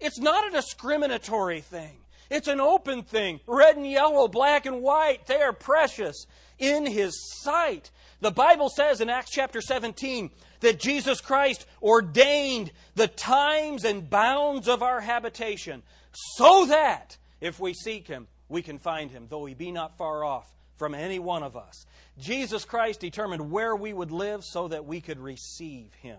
It's 0.00 0.18
not 0.18 0.48
a 0.48 0.50
discriminatory 0.50 1.60
thing. 1.60 1.98
It's 2.28 2.48
an 2.48 2.60
open 2.60 3.02
thing. 3.02 3.40
Red 3.46 3.76
and 3.76 3.88
yellow, 3.88 4.26
black 4.26 4.66
and 4.66 4.82
white, 4.82 5.26
they 5.26 5.40
are 5.40 5.52
precious 5.52 6.26
in 6.58 6.86
His 6.86 7.14
sight. 7.42 7.90
The 8.20 8.30
Bible 8.30 8.68
says 8.68 9.00
in 9.00 9.10
Acts 9.10 9.30
chapter 9.30 9.60
17 9.60 10.30
that 10.60 10.80
Jesus 10.80 11.20
Christ 11.20 11.66
ordained 11.82 12.72
the 12.94 13.06
times 13.06 13.84
and 13.84 14.08
bounds 14.08 14.66
of 14.66 14.82
our 14.82 15.00
habitation 15.00 15.82
so 16.12 16.66
that 16.66 17.16
if 17.40 17.60
we 17.60 17.74
seek 17.74 18.08
Him, 18.08 18.26
we 18.48 18.62
can 18.62 18.78
find 18.78 19.10
Him, 19.10 19.26
though 19.28 19.44
He 19.44 19.54
be 19.54 19.70
not 19.70 19.98
far 19.98 20.24
off 20.24 20.50
from 20.76 20.94
any 20.94 21.18
one 21.18 21.42
of 21.42 21.56
us. 21.56 21.86
Jesus 22.18 22.64
Christ 22.64 23.00
determined 23.00 23.50
where 23.50 23.74
we 23.74 23.92
would 23.92 24.10
live 24.10 24.44
so 24.44 24.68
that 24.68 24.84
we 24.84 25.00
could 25.00 25.18
receive 25.18 25.92
Him. 25.94 26.18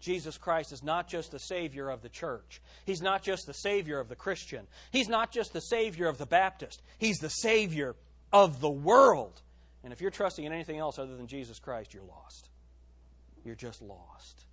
Jesus 0.00 0.38
Christ 0.38 0.72
is 0.72 0.82
not 0.82 1.08
just 1.08 1.30
the 1.30 1.38
Savior 1.38 1.88
of 1.88 2.02
the 2.02 2.08
church. 2.08 2.60
He's 2.84 3.00
not 3.00 3.22
just 3.22 3.46
the 3.46 3.54
Savior 3.54 3.98
of 3.98 4.08
the 4.08 4.16
Christian. 4.16 4.66
He's 4.90 5.08
not 5.08 5.32
just 5.32 5.52
the 5.52 5.60
Savior 5.60 6.08
of 6.08 6.18
the 6.18 6.26
Baptist. 6.26 6.82
He's 6.98 7.18
the 7.18 7.30
Savior 7.30 7.96
of 8.32 8.60
the 8.60 8.70
world. 8.70 9.40
And 9.82 9.92
if 9.92 10.00
you're 10.00 10.10
trusting 10.10 10.44
in 10.44 10.52
anything 10.52 10.78
else 10.78 10.98
other 10.98 11.16
than 11.16 11.26
Jesus 11.26 11.58
Christ, 11.58 11.94
you're 11.94 12.02
lost. 12.02 12.48
You're 13.44 13.54
just 13.54 13.80
lost. 13.80 14.44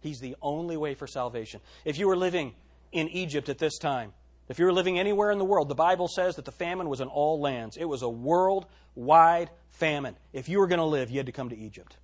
He's 0.00 0.20
the 0.20 0.36
only 0.40 0.76
way 0.76 0.94
for 0.94 1.06
salvation. 1.06 1.60
If 1.84 1.98
you 1.98 2.08
were 2.08 2.16
living 2.16 2.54
in 2.92 3.08
Egypt 3.08 3.48
at 3.48 3.58
this 3.58 3.78
time, 3.78 4.12
if 4.48 4.58
you 4.58 4.64
were 4.64 4.72
living 4.72 4.98
anywhere 4.98 5.30
in 5.30 5.38
the 5.38 5.44
world, 5.44 5.68
the 5.68 5.74
Bible 5.74 6.08
says 6.08 6.36
that 6.36 6.44
the 6.44 6.52
famine 6.52 6.88
was 6.88 7.00
in 7.00 7.08
all 7.08 7.40
lands. 7.40 7.76
It 7.76 7.84
was 7.84 8.02
a 8.02 8.08
worldwide 8.08 9.50
famine. 9.72 10.16
If 10.32 10.48
you 10.48 10.58
were 10.58 10.66
going 10.66 10.78
to 10.78 10.84
live, 10.84 11.10
you 11.10 11.18
had 11.18 11.26
to 11.26 11.32
come 11.32 11.50
to 11.50 11.56
Egypt. 11.56 11.96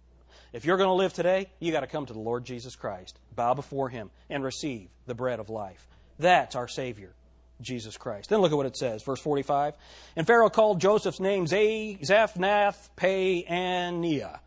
If 0.52 0.64
you're 0.64 0.76
going 0.76 0.88
to 0.88 0.94
live 0.94 1.12
today, 1.12 1.48
you 1.59 1.72
got 1.72 1.80
to 1.80 1.87
come 1.87 2.07
to 2.07 2.12
the 2.12 2.20
Lord 2.20 2.44
Jesus 2.44 2.76
Christ, 2.76 3.18
bow 3.35 3.54
before 3.54 3.88
Him, 3.88 4.11
and 4.28 4.44
receive 4.44 4.88
the 5.07 5.14
bread 5.14 5.40
of 5.40 5.48
life. 5.48 5.87
That's 6.18 6.54
our 6.54 6.68
Savior, 6.68 7.12
Jesus 7.61 7.96
Christ. 7.96 8.30
Then 8.30 8.40
look 8.40 8.52
at 8.52 8.57
what 8.57 8.66
it 8.66 8.76
says, 8.76 9.02
verse 9.02 9.20
45. 9.20 9.74
And 10.14 10.26
Pharaoh 10.26 10.50
called 10.50 10.80
Joseph's 10.80 11.18
name 11.18 11.46
Zaphnath 11.46 12.88
Paaneah. 12.96 14.38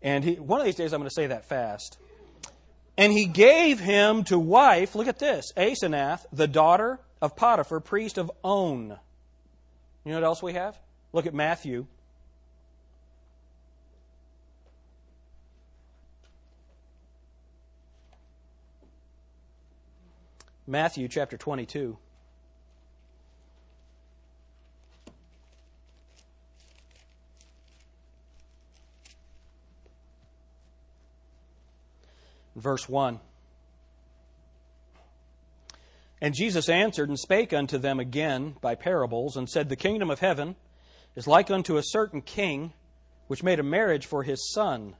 And 0.00 0.22
he, 0.22 0.34
one 0.34 0.60
of 0.60 0.66
these 0.66 0.76
days 0.76 0.92
I'm 0.92 1.00
going 1.00 1.08
to 1.08 1.14
say 1.14 1.26
that 1.26 1.46
fast. 1.46 1.98
And 2.96 3.12
he 3.12 3.26
gave 3.26 3.80
him 3.80 4.24
to 4.24 4.38
wife, 4.38 4.94
look 4.94 5.08
at 5.08 5.18
this, 5.18 5.52
Asenath, 5.56 6.24
the 6.32 6.46
daughter 6.46 7.00
of 7.20 7.36
Potiphar, 7.36 7.80
priest 7.80 8.18
of 8.18 8.30
On. 8.42 8.98
You 10.04 10.12
know 10.12 10.18
what 10.18 10.24
else 10.24 10.42
we 10.42 10.52
have? 10.54 10.78
Look 11.12 11.26
at 11.26 11.34
Matthew 11.34 11.86
Matthew 20.68 21.08
chapter 21.08 21.38
22. 21.38 21.96
Verse 32.54 32.86
1. 32.86 33.18
And 36.20 36.34
Jesus 36.34 36.68
answered 36.68 37.08
and 37.08 37.18
spake 37.18 37.52
unto 37.52 37.78
them 37.78 38.00
again 38.00 38.56
by 38.60 38.74
parables, 38.74 39.36
and 39.36 39.48
said, 39.48 39.68
The 39.68 39.76
kingdom 39.76 40.10
of 40.10 40.20
heaven 40.20 40.56
is 41.14 41.26
like 41.26 41.50
unto 41.50 41.76
a 41.76 41.82
certain 41.82 42.22
king 42.22 42.72
which 43.28 43.42
made 43.42 43.60
a 43.60 43.64
marriage 43.64 44.06
for 44.06 44.22
his 44.22 44.52
son. 44.52 44.96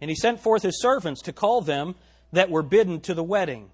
And 0.00 0.10
he 0.10 0.16
sent 0.16 0.40
forth 0.40 0.62
his 0.62 0.80
servants 0.80 1.22
to 1.22 1.32
call 1.32 1.60
them 1.60 1.94
that 2.32 2.50
were 2.50 2.62
bidden 2.62 3.00
to 3.00 3.14
the 3.14 3.22
wedding 3.22 3.70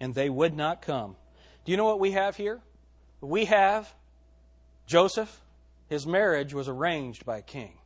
and 0.00 0.14
they 0.14 0.28
would 0.28 0.56
not 0.56 0.82
come. 0.82 1.16
Do 1.64 1.72
you 1.72 1.78
know 1.78 1.84
what 1.84 2.00
we 2.00 2.12
have 2.12 2.36
here? 2.36 2.60
We 3.20 3.46
have 3.46 3.92
Joseph. 4.86 5.40
His 5.88 6.06
marriage 6.06 6.52
was 6.52 6.68
arranged 6.68 7.24
by 7.24 7.38
a 7.38 7.42
king. 7.42 7.78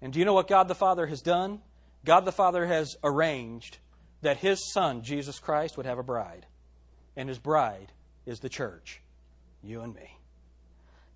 And 0.00 0.12
do 0.12 0.18
you 0.18 0.24
know 0.24 0.34
what 0.34 0.48
God 0.48 0.68
the 0.68 0.74
Father 0.74 1.06
has 1.06 1.22
done? 1.22 1.60
God 2.04 2.24
the 2.24 2.32
Father 2.32 2.66
has 2.66 2.96
arranged 3.02 3.78
that 4.20 4.38
his 4.38 4.72
son, 4.72 5.02
Jesus 5.02 5.38
Christ, 5.38 5.76
would 5.76 5.86
have 5.86 5.98
a 5.98 6.02
bride. 6.02 6.46
And 7.16 7.28
his 7.28 7.38
bride 7.38 7.92
is 8.26 8.40
the 8.40 8.48
church, 8.48 9.00
you 9.62 9.82
and 9.82 9.94
me. 9.94 10.18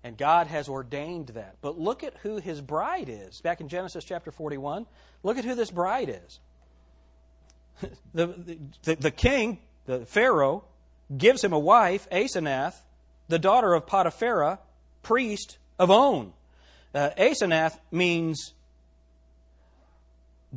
And 0.03 0.17
God 0.17 0.47
has 0.47 0.69
ordained 0.69 1.29
that. 1.29 1.57
But 1.61 1.79
look 1.79 2.03
at 2.03 2.15
who 2.17 2.37
his 2.37 2.61
bride 2.61 3.09
is. 3.09 3.41
Back 3.41 3.61
in 3.61 3.67
Genesis 3.67 4.03
chapter 4.03 4.31
41, 4.31 4.85
look 5.23 5.37
at 5.37 5.45
who 5.45 5.55
this 5.55 5.71
bride 5.71 6.09
is. 6.09 6.39
the, 8.13 8.57
the, 8.83 8.95
the 8.95 9.11
king 9.11 9.59
the 9.85 10.05
Pharaoh 10.05 10.65
gives 11.15 11.43
him 11.43 11.53
a 11.53 11.59
wife, 11.59 12.07
Asenath, 12.11 12.75
the 13.27 13.39
daughter 13.39 13.73
of 13.73 13.85
Potiphera, 13.87 14.59
priest 15.01 15.57
of 15.79 15.89
On. 15.89 16.33
Uh, 16.93 17.09
Asenath 17.17 17.79
means 17.91 18.53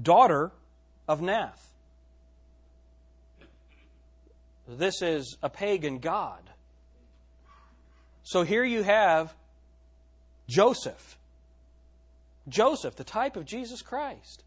daughter 0.01 0.53
of 1.09 1.23
Nath. 1.23 1.70
This 4.79 5.03
is 5.03 5.37
a 5.43 5.51
pagan 5.51 5.99
god. 5.99 6.43
So 8.23 8.43
here 8.43 8.65
you 8.65 8.83
have 8.83 9.35
Joseph. 10.49 11.19
Joseph, 12.49 12.97
the 12.97 13.05
type 13.05 13.37
of 13.37 13.45
Jesus 13.45 13.83
Christ, 13.83 14.45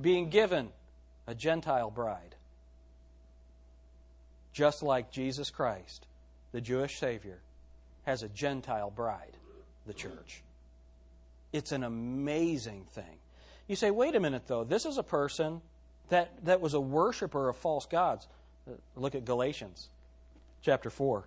being 0.00 0.30
given 0.30 0.70
a 1.26 1.34
Gentile 1.34 1.90
bride 1.90 2.34
just 4.54 4.82
like 4.82 5.10
Jesus 5.10 5.50
Christ, 5.50 6.06
the 6.52 6.60
Jewish 6.60 6.98
Savior, 6.98 7.40
has 8.04 8.22
a 8.22 8.28
Gentile 8.28 8.90
bride, 8.90 9.36
the 9.84 9.92
church. 9.92 10.42
It's 11.52 11.72
an 11.72 11.82
amazing 11.82 12.86
thing. 12.92 13.18
You 13.66 13.76
say, 13.76 13.90
wait 13.90 14.14
a 14.14 14.20
minute, 14.20 14.46
though. 14.46 14.64
This 14.64 14.86
is 14.86 14.96
a 14.96 15.02
person 15.02 15.60
that, 16.08 16.44
that 16.44 16.60
was 16.60 16.74
a 16.74 16.80
worshiper 16.80 17.48
of 17.48 17.56
false 17.56 17.86
gods. 17.86 18.28
Uh, 18.66 18.72
look 18.96 19.14
at 19.14 19.24
Galatians 19.24 19.88
chapter 20.62 20.90
4. 20.90 21.26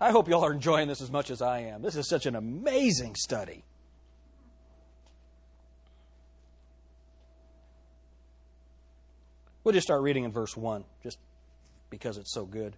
I 0.00 0.10
hope 0.10 0.28
y'all 0.28 0.44
are 0.44 0.52
enjoying 0.52 0.86
this 0.86 1.00
as 1.00 1.10
much 1.10 1.30
as 1.30 1.42
I 1.42 1.60
am. 1.60 1.82
This 1.82 1.96
is 1.96 2.08
such 2.08 2.26
an 2.26 2.36
amazing 2.36 3.16
study. 3.16 3.64
We'll 9.64 9.74
just 9.74 9.86
start 9.86 10.02
reading 10.02 10.24
in 10.24 10.32
verse 10.32 10.56
1, 10.56 10.84
just 11.02 11.18
because 11.90 12.16
it's 12.16 12.32
so 12.32 12.46
good. 12.46 12.76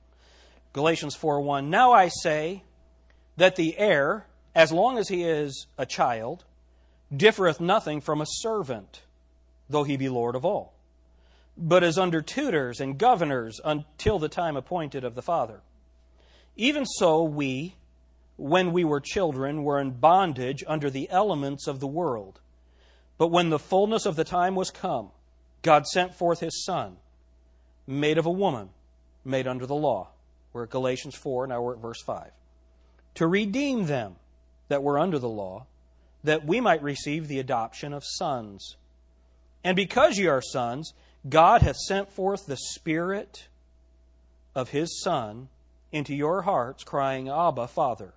Galatians 0.73 1.15
4 1.15 1.41
1. 1.41 1.69
Now 1.71 1.93
I 1.93 2.09
say 2.09 2.65
that 3.37 3.57
the 3.57 3.77
heir, 3.79 4.27
as 4.55 4.73
long 4.73 4.99
as 4.99 5.09
he 5.09 5.23
is 5.23 5.67
a 5.77 5.85
child, 5.87 6.45
differeth 7.15 7.61
nothing 7.61 8.01
from 8.01 8.21
a 8.21 8.27
servant, 8.27 9.03
though 9.69 9.85
he 9.85 9.97
be 9.97 10.09
Lord 10.09 10.35
of 10.35 10.45
all, 10.45 10.75
but 11.57 11.83
is 11.83 11.99
under 11.99 12.23
tutors 12.23 12.81
and 12.81 12.99
governors 12.99 13.61
until 13.65 14.19
the 14.19 14.29
time 14.29 14.57
appointed 14.57 15.05
of 15.05 15.15
the 15.15 15.23
Father. 15.23 15.61
Even 16.57 16.85
so, 16.85 17.23
we, 17.23 17.75
when 18.37 18.73
we 18.73 18.85
were 18.85 19.01
children, 19.01 19.65
were 19.65 19.81
in 19.81 19.93
bondage 19.93 20.63
under 20.67 20.91
the 20.91 21.09
elements 21.11 21.67
of 21.67 21.81
the 21.81 21.87
world. 21.87 22.41
But 23.19 23.29
when 23.29 23.51
the 23.51 23.59
fullness 23.59 24.07
of 24.07 24.17
the 24.17 24.25
time 24.25 24.55
was 24.55 24.71
come, 24.71 25.11
God 25.63 25.87
sent 25.87 26.15
forth 26.15 26.41
his 26.41 26.65
Son, 26.65 26.97
made 27.87 28.19
of 28.19 28.27
a 28.27 28.31
woman, 28.31 28.71
made 29.25 29.47
under 29.47 29.67
the 29.67 29.75
law. 29.75 30.09
We're 30.53 30.65
at 30.65 30.71
Galatians 30.71 31.15
4, 31.15 31.49
now 31.49 31.61
we're 31.61 31.75
at 31.75 31.83
verse 31.83 32.03
5. 32.03 32.31
To 33.17 33.27
redeem 33.27 33.87
them 33.87 34.17
that 34.69 34.83
were 34.83 34.99
under 34.99 35.19
the 35.19 35.29
law, 35.29 35.67
that 36.25 36.45
we 36.45 36.61
might 36.61 36.83
receive 36.83 37.29
the 37.29 37.39
adoption 37.39 37.93
of 37.93 38.05
sons. 38.05 38.77
And 39.65 39.77
because 39.77 40.19
ye 40.19 40.27
are 40.27 40.43
sons, 40.43 40.93
God 41.29 41.63
hath 41.63 41.77
sent 41.77 42.11
forth 42.11 42.47
the 42.47 42.57
Spirit 42.57 43.49
of 44.55 44.71
his 44.71 45.01
Son 45.03 45.49
into 45.93 46.15
your 46.15 46.43
hearts, 46.43 46.85
crying, 46.85 47.29
Abba, 47.29 47.67
Father. 47.67 48.15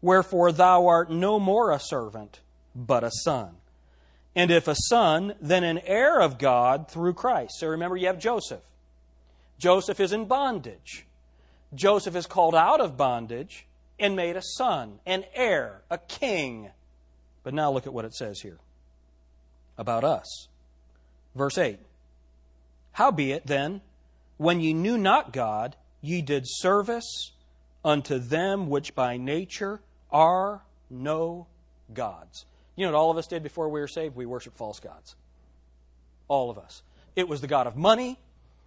Wherefore 0.00 0.52
thou 0.52 0.86
art 0.86 1.10
no 1.10 1.38
more 1.38 1.70
a 1.70 1.78
servant, 1.78 2.40
but 2.74 3.04
a 3.04 3.10
son. 3.10 3.56
And 4.34 4.50
if 4.50 4.66
a 4.66 4.74
son, 4.74 5.34
then 5.40 5.62
an 5.62 5.78
heir 5.84 6.20
of 6.20 6.38
God 6.38 6.88
through 6.88 7.14
Christ. 7.14 7.54
So 7.58 7.68
remember, 7.68 7.96
you 7.96 8.06
have 8.06 8.18
Joseph. 8.18 8.62
Joseph 9.58 10.00
is 10.00 10.12
in 10.12 10.24
bondage. 10.24 11.06
Joseph 11.74 12.16
is 12.16 12.26
called 12.26 12.54
out 12.54 12.80
of 12.80 12.96
bondage 12.96 13.66
and 13.98 14.16
made 14.16 14.36
a 14.36 14.42
son, 14.42 14.98
an 15.06 15.24
heir, 15.34 15.82
a 15.90 15.98
king. 15.98 16.70
But 17.42 17.54
now 17.54 17.70
look 17.72 17.86
at 17.86 17.92
what 17.92 18.04
it 18.04 18.14
says 18.14 18.40
here 18.40 18.58
about 19.76 20.04
us. 20.04 20.48
Verse 21.34 21.58
8 21.58 21.78
Howbeit 22.92 23.46
then, 23.46 23.80
when 24.36 24.60
ye 24.60 24.72
knew 24.72 24.98
not 24.98 25.32
God, 25.32 25.76
ye 26.00 26.20
did 26.22 26.44
service 26.46 27.32
unto 27.84 28.18
them 28.18 28.68
which 28.68 28.94
by 28.94 29.16
nature 29.16 29.80
are 30.10 30.62
no 30.90 31.46
gods. 31.92 32.44
You 32.76 32.86
know 32.86 32.92
what 32.92 32.98
all 32.98 33.10
of 33.10 33.16
us 33.16 33.26
did 33.26 33.42
before 33.42 33.68
we 33.68 33.80
were 33.80 33.88
saved? 33.88 34.16
We 34.16 34.26
worshiped 34.26 34.56
false 34.56 34.80
gods. 34.80 35.16
All 36.28 36.50
of 36.50 36.58
us. 36.58 36.82
It 37.16 37.28
was 37.28 37.40
the 37.40 37.46
God 37.46 37.66
of 37.66 37.76
money, 37.76 38.18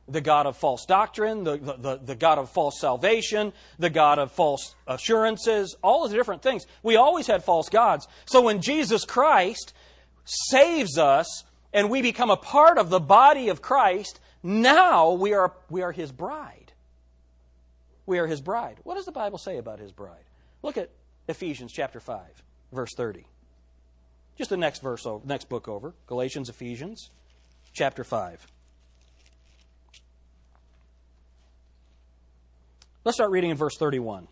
the 0.08 0.22
God 0.22 0.46
of 0.46 0.56
false 0.56 0.86
doctrine, 0.86 1.44
the, 1.44 1.58
the, 1.58 2.00
the, 2.04 2.15
God 2.15 2.38
of 2.38 2.50
false 2.50 2.80
salvation, 2.80 3.54
the 3.80 3.89
God 3.89 4.20
of 4.20 4.32
false 4.32 4.76
assurances, 4.88 5.76
all 5.82 6.06
of 6.06 6.12
the 6.12 6.18
different 6.18 6.44
things. 6.44 6.68
We 6.84 6.96
always 6.96 7.28
had 7.28 7.44
false 7.44 7.70
gods. 7.70 8.08
So 8.26 8.41
when 8.41 8.62
Jesus 8.62 9.04
Christ 9.04 9.74
saves 10.26 10.98
us 10.98 11.44
and 11.74 11.89
we 11.89 12.02
become 12.02 12.30
a 12.30 12.38
part 12.38 12.78
of 12.78 12.89
the 12.89 13.00
body 13.00 13.50
of 13.50 13.62
Christ, 13.62 14.20
now 14.44 15.13
we 15.13 15.34
are, 15.34 15.54
we 15.70 15.82
are 15.82 15.91
his 15.91 16.12
bride. 16.12 16.74
We 18.06 18.20
are 18.20 18.28
his 18.28 18.41
bride. 18.41 18.78
What 18.84 18.96
does 18.96 19.06
the 19.06 19.12
Bible 19.12 19.39
say 19.39 19.58
about 19.58 19.80
his 19.80 19.91
bride? 19.91 20.24
Look 20.62 20.78
at 20.78 20.91
Ephesians 21.28 21.72
chapter 21.72 22.00
5, 22.00 22.20
verse 22.72 22.94
30. 22.96 23.26
Just 24.38 24.52
the 24.52 24.58
next 24.58 24.84
verse 24.84 25.06
over, 25.06 25.26
next 25.26 25.50
book 25.50 25.68
over, 25.68 25.96
Galatians, 26.06 26.50
Ephesians, 26.50 27.10
chapter 27.74 28.04
5. 28.04 28.46
Let's 33.06 33.18
start 33.18 33.30
reading 33.30 33.52
in 33.52 33.58
verse 33.58 33.78
31. 33.78 34.28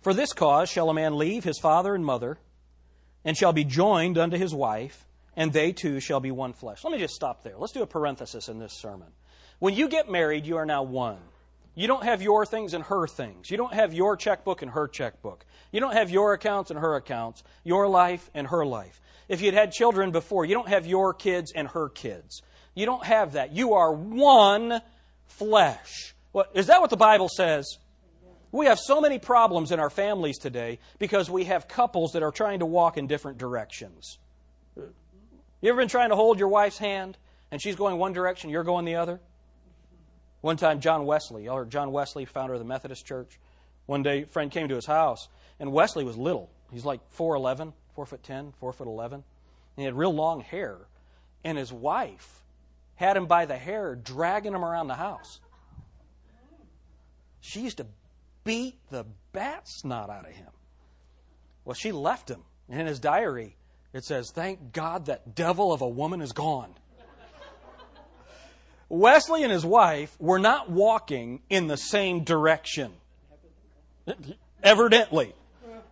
For 0.00 0.12
this 0.12 0.32
cause 0.32 0.68
shall 0.68 0.90
a 0.90 0.94
man 0.94 1.16
leave 1.18 1.44
his 1.44 1.60
father 1.60 1.94
and 1.94 2.04
mother, 2.04 2.38
and 3.24 3.36
shall 3.36 3.52
be 3.52 3.62
joined 3.62 4.18
unto 4.18 4.36
his 4.36 4.52
wife, 4.52 5.06
and 5.36 5.52
they 5.52 5.70
two 5.70 6.00
shall 6.00 6.18
be 6.18 6.32
one 6.32 6.52
flesh. 6.52 6.82
Let 6.82 6.92
me 6.92 6.98
just 6.98 7.14
stop 7.14 7.44
there. 7.44 7.56
Let's 7.56 7.72
do 7.72 7.82
a 7.82 7.86
parenthesis 7.86 8.48
in 8.48 8.58
this 8.58 8.72
sermon. 8.72 9.08
When 9.60 9.74
you 9.74 9.88
get 9.88 10.10
married, 10.10 10.46
you 10.46 10.56
are 10.56 10.66
now 10.66 10.82
one. 10.82 11.20
You 11.76 11.86
don't 11.86 12.02
have 12.02 12.22
your 12.22 12.44
things 12.44 12.74
and 12.74 12.82
her 12.84 13.06
things. 13.06 13.50
You 13.50 13.56
don't 13.56 13.72
have 13.72 13.94
your 13.94 14.16
checkbook 14.16 14.62
and 14.62 14.72
her 14.72 14.88
checkbook. 14.88 15.44
You 15.70 15.78
don't 15.78 15.92
have 15.92 16.10
your 16.10 16.32
accounts 16.32 16.70
and 16.70 16.80
her 16.80 16.96
accounts, 16.96 17.44
your 17.62 17.86
life 17.86 18.28
and 18.34 18.48
her 18.48 18.66
life. 18.66 19.00
If 19.30 19.42
you'd 19.42 19.54
had 19.54 19.70
children 19.70 20.10
before, 20.10 20.44
you 20.44 20.54
don't 20.54 20.68
have 20.68 20.88
your 20.88 21.14
kids 21.14 21.52
and 21.54 21.68
her 21.68 21.88
kids. 21.88 22.42
You 22.74 22.84
don't 22.84 23.04
have 23.04 23.34
that. 23.34 23.52
You 23.52 23.74
are 23.74 23.92
one 23.92 24.82
flesh. 25.28 26.16
What, 26.32 26.50
is 26.52 26.66
that 26.66 26.80
what 26.80 26.90
the 26.90 26.96
Bible 26.96 27.28
says? 27.28 27.78
We 28.50 28.66
have 28.66 28.80
so 28.80 29.00
many 29.00 29.20
problems 29.20 29.70
in 29.70 29.78
our 29.78 29.88
families 29.88 30.36
today 30.36 30.80
because 30.98 31.30
we 31.30 31.44
have 31.44 31.68
couples 31.68 32.10
that 32.14 32.24
are 32.24 32.32
trying 32.32 32.58
to 32.58 32.66
walk 32.66 32.98
in 32.98 33.06
different 33.06 33.38
directions. 33.38 34.18
You 34.76 35.70
ever 35.70 35.76
been 35.76 35.88
trying 35.88 36.08
to 36.08 36.16
hold 36.16 36.40
your 36.40 36.48
wife's 36.48 36.78
hand 36.78 37.16
and 37.52 37.62
she's 37.62 37.76
going 37.76 37.98
one 37.98 38.12
direction, 38.12 38.50
you're 38.50 38.64
going 38.64 38.84
the 38.84 38.96
other? 38.96 39.20
One 40.40 40.56
time, 40.56 40.80
John 40.80 41.06
Wesley, 41.06 41.46
or 41.46 41.64
John 41.66 41.92
Wesley, 41.92 42.24
founder 42.24 42.54
of 42.54 42.58
the 42.58 42.66
Methodist 42.66 43.06
Church, 43.06 43.38
one 43.86 44.02
day 44.02 44.22
a 44.22 44.26
friend 44.26 44.50
came 44.50 44.66
to 44.68 44.74
his 44.74 44.86
house, 44.86 45.28
and 45.60 45.70
Wesley 45.70 46.02
was 46.02 46.16
little. 46.16 46.50
He's 46.72 46.84
like 46.84 47.00
4'11, 47.16 47.74
4 48.00 48.06
foot 48.06 48.22
ten, 48.22 48.54
four 48.58 48.72
foot 48.72 48.86
11. 48.86 49.16
And 49.16 49.24
he 49.76 49.84
had 49.84 49.94
real 49.94 50.14
long 50.14 50.40
hair. 50.40 50.78
And 51.44 51.58
his 51.58 51.70
wife 51.70 52.40
had 52.94 53.14
him 53.14 53.26
by 53.26 53.44
the 53.44 53.58
hair, 53.58 53.94
dragging 53.94 54.54
him 54.54 54.64
around 54.64 54.88
the 54.88 54.94
house. 54.94 55.38
She 57.42 57.60
used 57.60 57.76
to 57.76 57.86
beat 58.42 58.76
the 58.90 59.04
bat 59.32 59.68
snot 59.68 60.08
out 60.08 60.26
of 60.26 60.32
him. 60.32 60.48
Well, 61.66 61.74
she 61.74 61.92
left 61.92 62.30
him. 62.30 62.40
And 62.70 62.80
In 62.80 62.86
his 62.86 63.00
diary, 63.00 63.54
it 63.92 64.04
says, 64.04 64.30
Thank 64.30 64.72
God 64.72 65.04
that 65.06 65.34
devil 65.34 65.70
of 65.70 65.82
a 65.82 65.88
woman 65.88 66.22
is 66.22 66.32
gone. 66.32 66.72
Wesley 68.88 69.42
and 69.42 69.52
his 69.52 69.66
wife 69.66 70.16
were 70.18 70.38
not 70.38 70.70
walking 70.70 71.42
in 71.50 71.66
the 71.66 71.76
same 71.76 72.24
direction. 72.24 72.92
Evidently. 74.62 75.34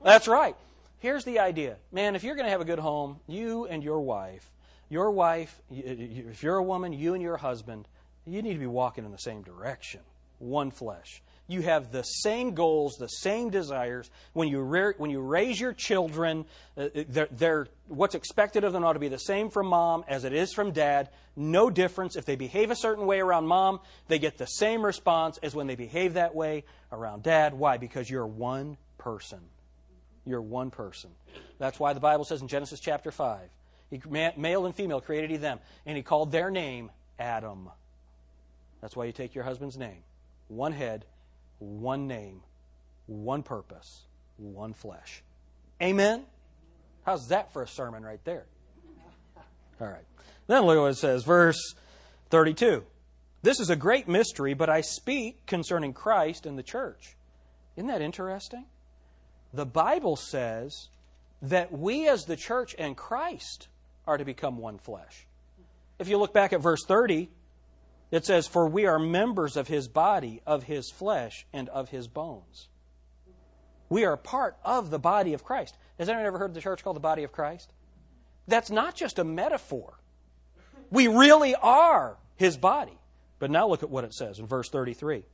That's 0.03 0.27
right. 0.27 0.57
Here's 1.01 1.25
the 1.25 1.39
idea. 1.39 1.77
Man, 1.93 2.17
if 2.17 2.25
you're 2.25 2.35
going 2.35 2.47
to 2.47 2.51
have 2.51 2.61
a 2.61 2.65
good 2.65 2.79
home, 2.79 3.21
you 3.27 3.67
and 3.67 3.83
your 3.83 4.01
wife, 4.01 4.51
your 4.89 5.11
wife, 5.11 5.61
if 5.71 6.43
you're 6.43 6.57
a 6.57 6.63
woman, 6.63 6.93
you 6.93 7.15
and 7.15 7.23
your 7.23 7.37
husband, 7.37 7.87
you 8.27 8.43
need 8.43 8.55
to 8.55 8.59
be 8.59 8.67
walking 8.67 9.05
in 9.05 9.13
the 9.13 9.19
same 9.19 9.43
direction. 9.43 10.01
One 10.39 10.71
flesh 10.71 11.23
you 11.49 11.63
have 11.63 11.91
the 11.91 12.03
same 12.03 12.55
goals, 12.55 12.97
the 12.99 13.09
same 13.09 13.49
desires. 13.49 14.11
When 14.35 14.49
you, 14.49 14.63
when 14.99 15.11
you 15.11 15.21
raise 15.21 15.59
your 15.59 15.73
children, 15.73 16.45
uh, 16.77 16.89
they're, 17.09 17.29
they're, 17.31 17.69
what's 17.89 18.15
expected 18.15 18.65
of 18.65 18.75
them 18.75 18.85
ought 18.85 18.93
to 18.93 18.99
be 18.99 19.09
the 19.09 19.19
same 19.19 19.49
from 19.49 19.67
mom 19.69 20.05
as 20.07 20.25
it 20.25 20.35
is 20.35 20.53
from 20.53 20.73
dad. 20.73 21.09
No 21.35 21.71
difference. 21.71 22.17
If 22.17 22.27
they 22.27 22.37
behave 22.37 22.71
a 22.71 22.77
certain 22.77 23.07
way 23.07 23.21
around 23.21 23.47
mom, 23.47 23.81
they 24.09 24.19
get 24.19 24.37
the 24.37 24.47
same 24.47 24.85
response 24.85 25.39
as 25.43 25.55
when 25.55 25.67
they 25.67 25.75
behave 25.75 26.15
that 26.15 26.35
way 26.35 26.65
around 26.93 27.23
dad. 27.23 27.55
Why? 27.55 27.79
Because 27.79 28.11
you're 28.11 28.27
one 28.27 28.77
person. 28.99 29.41
You're 30.29 30.43
one 30.43 30.71
person. 30.71 31.11
That's 31.59 31.81
why 31.81 31.95
the 31.95 32.01
Bible 32.01 32.25
says 32.25 32.43
in 32.43 32.49
Genesis 32.49 32.81
chapter 32.81 33.11
5, 33.11 33.41
he, 33.89 34.03
male 34.37 34.67
and 34.67 34.75
female 34.75 35.01
created 35.01 35.31
he 35.31 35.39
them, 35.39 35.59
and 35.87 35.97
he 35.97 36.03
called 36.03 36.31
their 36.31 36.51
name 36.51 36.91
Adam. 37.19 37.71
That's 38.83 38.95
why 38.95 39.07
you 39.07 39.13
take 39.13 39.35
your 39.35 39.45
husband's 39.45 39.79
name. 39.79 40.03
One 40.49 40.73
head, 40.73 41.07
one 41.59 42.07
name, 42.07 42.43
one 43.07 43.43
purpose, 43.43 44.05
one 44.37 44.75
flesh. 44.75 45.23
Amen? 45.83 46.25
How's 47.07 47.29
that 47.29 47.51
for 47.55 47.63
a 47.63 47.69
sermon 47.69 48.05
right 48.05 48.23
there? 48.25 48.45
All 49.81 49.89
right. 49.89 50.05
Then 50.47 50.65
look 50.65 50.79
what 50.79 50.89
it 50.89 50.99
says, 50.99 51.25
verse 51.25 51.75
32. 52.29 52.85
This 53.41 53.61
is 53.61 53.71
a 53.71 53.77
great 53.77 54.09
mystery, 54.09 54.53
but 54.53 54.69
I 54.69 54.83
speak 54.83 55.47
concerning 55.47 55.95
Christ 55.95 56.45
and 56.45 56.59
the 56.59 56.63
church. 56.63 57.17
Isn't 57.77 57.89
that 57.89 58.03
interesting? 58.03 58.67
The 59.53 59.67
Bible 59.67 60.17
says 60.17 60.89
that 61.43 61.73
we 61.73 62.09
as 62.09 62.25
the 62.25 62.37
church 62.37 62.75
and 62.79 62.97
Christ 62.97 63.69
are 64.07 64.19
to 64.19 64.25
become 64.25 64.59
one 64.59 64.79
flesh. 64.79 65.27
If 65.99 66.09
you 66.09 66.19
look 66.19 66.33
back 66.33 66.53
at 66.53 66.61
verse 66.61 66.85
30, 66.85 67.31
it 68.11 68.25
says, 68.25 68.47
For 68.47 68.67
we 68.69 68.87
are 68.87 68.99
members 68.99 69.57
of 69.57 69.69
his 69.69 69.89
body, 69.89 70.41
of 70.47 70.65
his 70.65 70.91
flesh, 70.91 71.47
and 71.53 71.69
of 71.69 71.91
his 71.91 72.09
bones. 72.09 72.69
We 73.89 74.05
are 74.05 74.17
part 74.17 74.57
of 74.65 74.91
the 74.91 74.99
body 74.99 75.35
of 75.35 75.45
Christ. 75.45 75.77
Has 75.99 76.09
anyone 76.09 76.27
ever 76.27 76.39
heard 76.39 76.55
the 76.55 76.61
church 76.61 76.85
called 76.85 76.97
the 76.97 77.01
body 77.01 77.25
of 77.25 77.33
Christ? 77.33 77.73
That's 78.47 78.71
not 78.71 78.95
just 78.95 79.19
a 79.19 79.25
metaphor. 79.25 79.99
We 80.91 81.09
really 81.09 81.55
are 81.55 82.17
his 82.37 82.57
body. 82.57 82.99
But 83.39 83.51
now 83.51 83.69
look 83.69 83.83
at 83.83 83.91
what 83.91 84.05
it 84.05 84.15
says 84.15 84.39
in 84.39 84.47
verse 84.47 84.69
33. 84.69 85.25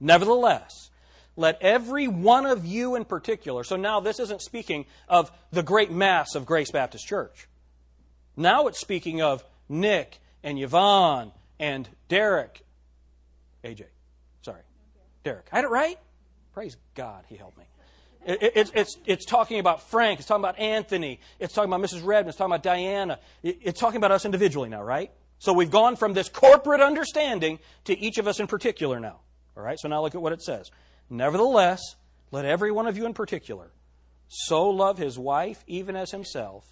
Nevertheless, 0.00 0.90
let 1.36 1.60
every 1.60 2.08
one 2.08 2.46
of 2.46 2.64
you 2.64 2.94
in 2.96 3.04
particular, 3.04 3.62
so 3.62 3.76
now 3.76 4.00
this 4.00 4.18
isn't 4.18 4.42
speaking 4.42 4.86
of 5.08 5.30
the 5.52 5.62
great 5.62 5.90
mass 5.90 6.34
of 6.34 6.46
Grace 6.46 6.70
Baptist 6.70 7.06
Church. 7.06 7.46
Now 8.36 8.66
it's 8.66 8.80
speaking 8.80 9.22
of 9.22 9.44
Nick 9.68 10.18
and 10.42 10.58
Yvonne 10.58 11.32
and 11.58 11.88
Derek. 12.08 12.62
AJ. 13.64 13.84
Sorry. 14.42 14.60
Derek. 15.24 15.46
I 15.52 15.56
had 15.56 15.64
it 15.64 15.70
right? 15.70 15.98
Praise 16.52 16.76
God, 16.94 17.24
he 17.28 17.36
helped 17.36 17.58
me. 17.58 17.64
It, 18.26 18.52
it's, 18.56 18.70
it's, 18.74 18.96
it's 19.06 19.24
talking 19.24 19.60
about 19.60 19.88
Frank. 19.88 20.18
It's 20.18 20.28
talking 20.28 20.42
about 20.42 20.58
Anthony. 20.58 21.20
It's 21.38 21.54
talking 21.54 21.72
about 21.72 21.80
Mrs. 21.80 22.04
Redmond. 22.04 22.30
It's 22.30 22.38
talking 22.38 22.52
about 22.52 22.62
Diana. 22.62 23.20
It, 23.42 23.58
it's 23.62 23.80
talking 23.80 23.98
about 23.98 24.10
us 24.10 24.24
individually 24.24 24.68
now, 24.68 24.82
right? 24.82 25.12
So 25.38 25.52
we've 25.52 25.70
gone 25.70 25.96
from 25.96 26.12
this 26.12 26.28
corporate 26.28 26.80
understanding 26.80 27.58
to 27.84 27.96
each 27.96 28.18
of 28.18 28.26
us 28.26 28.40
in 28.40 28.46
particular 28.46 28.98
now. 28.98 29.20
All 29.56 29.62
right, 29.62 29.78
so 29.78 29.88
now 29.88 30.02
look 30.02 30.14
at 30.14 30.20
what 30.20 30.32
it 30.32 30.42
says. 30.42 30.70
Nevertheless, 31.08 31.80
let 32.30 32.44
every 32.44 32.72
one 32.72 32.86
of 32.86 32.96
you 32.96 33.06
in 33.06 33.14
particular 33.14 33.70
so 34.28 34.68
love 34.68 34.98
his 34.98 35.18
wife 35.18 35.62
even 35.66 35.94
as 35.96 36.10
himself, 36.10 36.64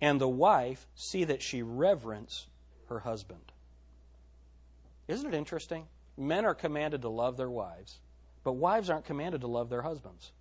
and 0.00 0.20
the 0.20 0.28
wife 0.28 0.86
see 0.94 1.24
that 1.24 1.42
she 1.42 1.62
reverence 1.62 2.46
her 2.88 3.00
husband. 3.00 3.52
Isn't 5.08 5.32
it 5.32 5.36
interesting? 5.36 5.86
Men 6.16 6.44
are 6.44 6.54
commanded 6.54 7.02
to 7.02 7.08
love 7.08 7.36
their 7.36 7.50
wives, 7.50 7.98
but 8.42 8.52
wives 8.52 8.90
aren't 8.90 9.06
commanded 9.06 9.40
to 9.40 9.46
love 9.46 9.70
their 9.70 9.82
husbands. 9.82 10.32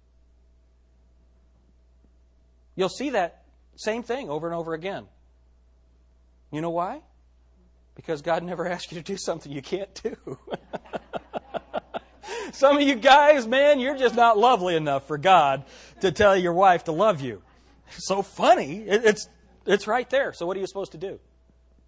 You'll 2.76 2.90
see 2.90 3.12
that 3.12 3.44
same 3.76 4.04
thing 4.04 4.30
over 4.30 4.48
and 4.48 4.56
over 4.56 4.74
again. 4.74 5.06
You 6.52 6.62
know 6.62 6.70
why? 6.70 7.02
Because 7.96 8.22
God 8.22 8.44
never 8.44 8.68
asked 8.72 8.92
you 8.92 8.98
to 8.98 9.04
do 9.04 9.18
something 9.18 9.52
you 9.52 9.62
can't 9.62 9.94
do. 10.04 10.16
Some 12.64 12.78
of 12.78 12.84
you 12.84 12.94
guys, 12.94 13.48
man, 13.48 13.80
you're 13.80 13.98
just 13.98 14.14
not 14.14 14.38
lovely 14.38 14.76
enough 14.76 15.08
for 15.08 15.18
God 15.18 15.64
to 16.02 16.12
tell 16.12 16.38
your 16.38 16.54
wife 16.54 16.84
to 16.84 16.92
love 16.92 17.20
you. 17.20 17.42
So 17.98 18.22
funny. 18.22 18.84
It's, 18.86 19.28
it's 19.66 19.88
right 19.88 20.08
there. 20.10 20.34
So, 20.34 20.46
what 20.46 20.56
are 20.56 20.60
you 20.60 20.68
supposed 20.68 20.92
to 20.92 21.00
do? 21.00 21.20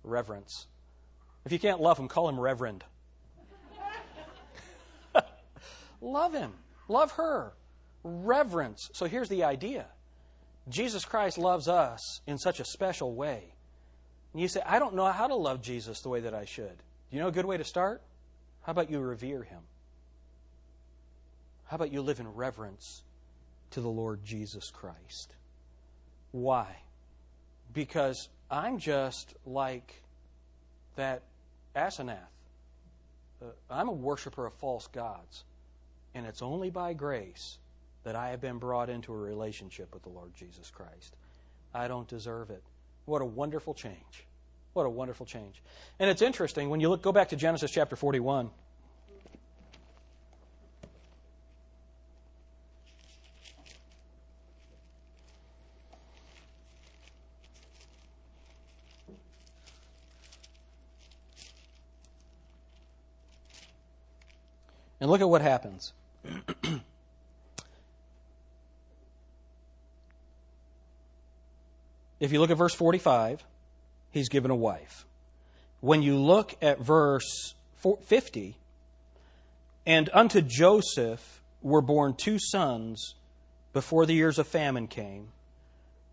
Reverence. 0.03 0.65
If 1.45 1.51
you 1.51 1.59
can't 1.59 1.81
love 1.81 1.99
him, 1.99 2.07
call 2.07 2.27
him 2.27 2.39
Reverend. 2.39 2.83
love 6.01 6.33
him. 6.33 6.53
Love 6.87 7.11
her. 7.11 7.53
Reverence. 8.03 8.89
So, 8.93 9.05
here's 9.05 9.29
the 9.29 9.43
idea 9.43 9.85
Jesus 10.67 11.05
Christ 11.05 11.37
loves 11.37 11.67
us 11.67 12.21
in 12.25 12.39
such 12.39 12.59
a 12.59 12.65
special 12.65 13.13
way. 13.13 13.53
And 14.33 14.41
you 14.41 14.47
say, 14.47 14.61
I 14.65 14.79
don't 14.79 14.95
know 14.95 15.05
how 15.11 15.27
to 15.27 15.35
love 15.35 15.61
Jesus 15.61 16.01
the 16.01 16.09
way 16.09 16.21
that 16.21 16.33
I 16.33 16.45
should. 16.45 16.77
Do 16.77 17.17
you 17.17 17.19
know 17.19 17.27
a 17.27 17.31
good 17.31 17.45
way 17.45 17.57
to 17.57 17.63
start? 17.63 18.01
How 18.63 18.71
about 18.71 18.89
you 18.89 18.99
revere 18.99 19.43
him? 19.43 19.61
How 21.65 21.75
about 21.75 21.91
you 21.91 22.01
live 22.01 22.19
in 22.19 22.27
reverence 22.33 23.03
to 23.71 23.81
the 23.81 23.89
Lord 23.89 24.23
Jesus 24.23 24.69
Christ? 24.71 25.35
Why? 26.31 26.67
Because 27.73 28.29
I'm 28.49 28.77
just 28.77 29.33
like 29.45 30.03
that 30.95 31.23
Asenath. 31.75 32.17
Uh, 33.41 33.47
I'm 33.69 33.89
a 33.89 33.93
worshiper 33.93 34.45
of 34.45 34.53
false 34.53 34.87
gods. 34.87 35.43
And 36.13 36.25
it's 36.25 36.41
only 36.41 36.69
by 36.69 36.93
grace 36.93 37.57
that 38.03 38.15
I 38.15 38.29
have 38.29 38.39
been 38.39 38.59
brought 38.59 38.89
into 38.89 39.11
a 39.11 39.17
relationship 39.17 39.93
with 39.93 40.03
the 40.03 40.09
Lord 40.09 40.33
Jesus 40.35 40.69
Christ. 40.69 41.15
I 41.73 41.87
don't 41.87 42.07
deserve 42.07 42.49
it. 42.51 42.63
What 43.05 43.21
a 43.21 43.25
wonderful 43.25 43.73
change. 43.73 44.25
What 44.73 44.85
a 44.85 44.89
wonderful 44.89 45.25
change. 45.25 45.61
And 45.99 46.09
it's 46.09 46.21
interesting 46.21 46.69
when 46.69 46.79
you 46.79 46.89
look 46.89 47.01
go 47.01 47.11
back 47.11 47.29
to 47.29 47.35
Genesis 47.35 47.71
chapter 47.71 47.95
41. 47.95 48.49
And 65.05 65.11
look 65.11 65.21
at 65.21 65.29
what 65.29 65.43
happens. 65.43 65.93
if 72.19 72.31
you 72.31 72.39
look 72.39 72.49
at 72.49 72.57
verse 72.57 72.73
45, 72.73 73.45
he's 74.09 74.29
given 74.29 74.49
a 74.49 74.55
wife. 74.55 75.05
When 75.79 76.01
you 76.01 76.17
look 76.17 76.55
at 76.59 76.79
verse 76.79 77.53
50, 78.01 78.57
and 79.85 80.09
unto 80.11 80.41
Joseph 80.41 81.39
were 81.61 81.81
born 81.81 82.15
two 82.15 82.39
sons 82.39 83.13
before 83.73 84.07
the 84.07 84.15
years 84.15 84.39
of 84.39 84.47
famine 84.47 84.87
came, 84.87 85.27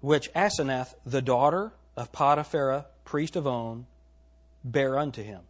which 0.02 0.30
Asenath, 0.34 0.92
the 1.06 1.22
daughter 1.22 1.72
of 1.96 2.12
Potiphera, 2.12 2.84
priest 3.06 3.36
of 3.36 3.46
On, 3.46 3.86
bare 4.62 4.98
unto 4.98 5.22
him. 5.22 5.40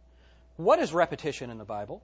What 0.55 0.79
is 0.79 0.93
repetition 0.93 1.49
in 1.49 1.57
the 1.57 1.65
Bible? 1.65 2.03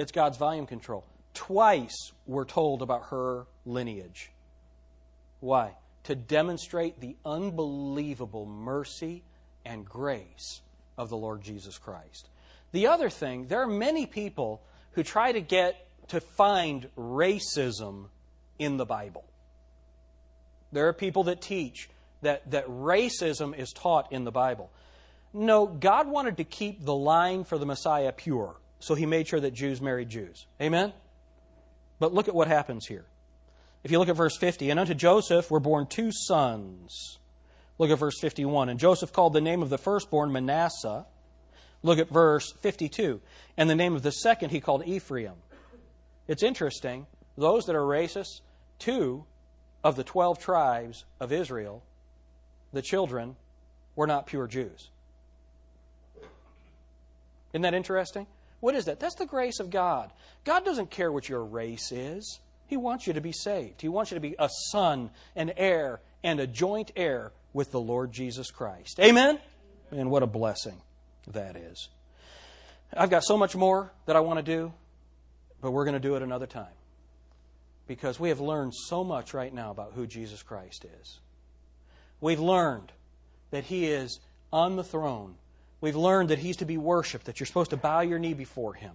It's 0.00 0.12
God's 0.12 0.38
volume 0.38 0.66
control. 0.66 1.04
Twice 1.34 2.12
we're 2.26 2.46
told 2.46 2.80
about 2.80 3.08
her 3.10 3.44
lineage. 3.66 4.30
Why? 5.40 5.76
To 6.04 6.14
demonstrate 6.14 7.00
the 7.00 7.16
unbelievable 7.22 8.46
mercy 8.46 9.22
and 9.62 9.84
grace 9.84 10.62
of 10.96 11.10
the 11.10 11.18
Lord 11.18 11.42
Jesus 11.42 11.76
Christ. 11.76 12.30
The 12.72 12.86
other 12.86 13.10
thing, 13.10 13.48
there 13.48 13.60
are 13.60 13.66
many 13.66 14.06
people 14.06 14.62
who 14.92 15.02
try 15.02 15.32
to 15.32 15.40
get 15.42 15.86
to 16.08 16.22
find 16.22 16.88
racism 16.96 18.06
in 18.58 18.78
the 18.78 18.86
Bible. 18.86 19.24
There 20.72 20.88
are 20.88 20.94
people 20.94 21.24
that 21.24 21.42
teach 21.42 21.90
that, 22.22 22.50
that 22.52 22.66
racism 22.68 23.54
is 23.54 23.70
taught 23.70 24.10
in 24.12 24.24
the 24.24 24.32
Bible. 24.32 24.70
No, 25.34 25.66
God 25.66 26.08
wanted 26.08 26.38
to 26.38 26.44
keep 26.44 26.86
the 26.86 26.94
line 26.94 27.44
for 27.44 27.58
the 27.58 27.66
Messiah 27.66 28.12
pure 28.12 28.56
so 28.80 28.94
he 28.94 29.06
made 29.06 29.28
sure 29.28 29.40
that 29.40 29.52
Jews 29.52 29.80
married 29.80 30.08
Jews. 30.08 30.46
Amen? 30.60 30.92
But 31.98 32.12
look 32.12 32.28
at 32.28 32.34
what 32.34 32.48
happens 32.48 32.86
here. 32.86 33.04
If 33.84 33.90
you 33.90 33.98
look 33.98 34.08
at 34.08 34.16
verse 34.16 34.36
50, 34.36 34.70
and 34.70 34.80
unto 34.80 34.94
Joseph 34.94 35.50
were 35.50 35.60
born 35.60 35.86
two 35.86 36.10
sons. 36.12 37.18
Look 37.78 37.90
at 37.90 37.98
verse 37.98 38.18
51. 38.20 38.68
And 38.68 38.80
Joseph 38.80 39.12
called 39.12 39.32
the 39.32 39.40
name 39.40 39.62
of 39.62 39.70
the 39.70 39.78
firstborn 39.78 40.32
Manasseh. 40.32 41.06
Look 41.82 41.98
at 41.98 42.10
verse 42.10 42.52
52. 42.60 43.20
And 43.56 43.70
the 43.70 43.74
name 43.74 43.94
of 43.94 44.02
the 44.02 44.10
second 44.10 44.50
he 44.50 44.60
called 44.60 44.86
Ephraim. 44.86 45.34
It's 46.28 46.42
interesting. 46.42 47.06
Those 47.38 47.64
that 47.64 47.76
are 47.76 47.80
racist, 47.80 48.40
two 48.78 49.24
of 49.82 49.96
the 49.96 50.04
12 50.04 50.38
tribes 50.38 51.04
of 51.20 51.32
Israel, 51.32 51.82
the 52.72 52.82
children, 52.82 53.36
were 53.96 54.06
not 54.06 54.26
pure 54.26 54.46
Jews. 54.46 54.90
Isn't 57.52 57.62
that 57.62 57.74
interesting? 57.74 58.26
What 58.60 58.74
is 58.74 58.84
that? 58.84 59.00
That's 59.00 59.14
the 59.14 59.26
grace 59.26 59.58
of 59.58 59.70
God. 59.70 60.12
God 60.44 60.64
doesn't 60.64 60.90
care 60.90 61.10
what 61.10 61.28
your 61.28 61.44
race 61.44 61.90
is. 61.92 62.40
He 62.66 62.76
wants 62.76 63.06
you 63.06 63.14
to 63.14 63.20
be 63.20 63.32
saved. 63.32 63.80
He 63.80 63.88
wants 63.88 64.10
you 64.10 64.14
to 64.14 64.20
be 64.20 64.36
a 64.38 64.48
son, 64.70 65.10
an 65.34 65.52
heir, 65.56 66.00
and 66.22 66.38
a 66.38 66.46
joint 66.46 66.92
heir 66.94 67.32
with 67.52 67.72
the 67.72 67.80
Lord 67.80 68.12
Jesus 68.12 68.50
Christ. 68.50 69.00
Amen? 69.00 69.40
And 69.90 70.10
what 70.10 70.22
a 70.22 70.26
blessing 70.26 70.80
that 71.26 71.56
is. 71.56 71.88
I've 72.96 73.10
got 73.10 73.24
so 73.24 73.36
much 73.36 73.56
more 73.56 73.92
that 74.06 74.16
I 74.16 74.20
want 74.20 74.38
to 74.38 74.42
do, 74.42 74.72
but 75.60 75.72
we're 75.72 75.84
going 75.84 75.94
to 75.94 76.00
do 76.00 76.16
it 76.16 76.22
another 76.22 76.46
time. 76.46 76.72
Because 77.86 78.20
we 78.20 78.28
have 78.28 78.40
learned 78.40 78.72
so 78.74 79.02
much 79.02 79.34
right 79.34 79.52
now 79.52 79.70
about 79.70 79.92
who 79.94 80.06
Jesus 80.06 80.42
Christ 80.42 80.86
is. 81.00 81.18
We've 82.20 82.40
learned 82.40 82.92
that 83.50 83.64
He 83.64 83.86
is 83.86 84.20
on 84.52 84.76
the 84.76 84.84
throne 84.84 85.36
We've 85.80 85.96
learned 85.96 86.30
that 86.30 86.38
He's 86.38 86.58
to 86.58 86.64
be 86.64 86.76
worshiped, 86.76 87.26
that 87.26 87.40
you're 87.40 87.46
supposed 87.46 87.70
to 87.70 87.76
bow 87.76 88.00
your 88.00 88.18
knee 88.18 88.34
before 88.34 88.74
Him. 88.74 88.92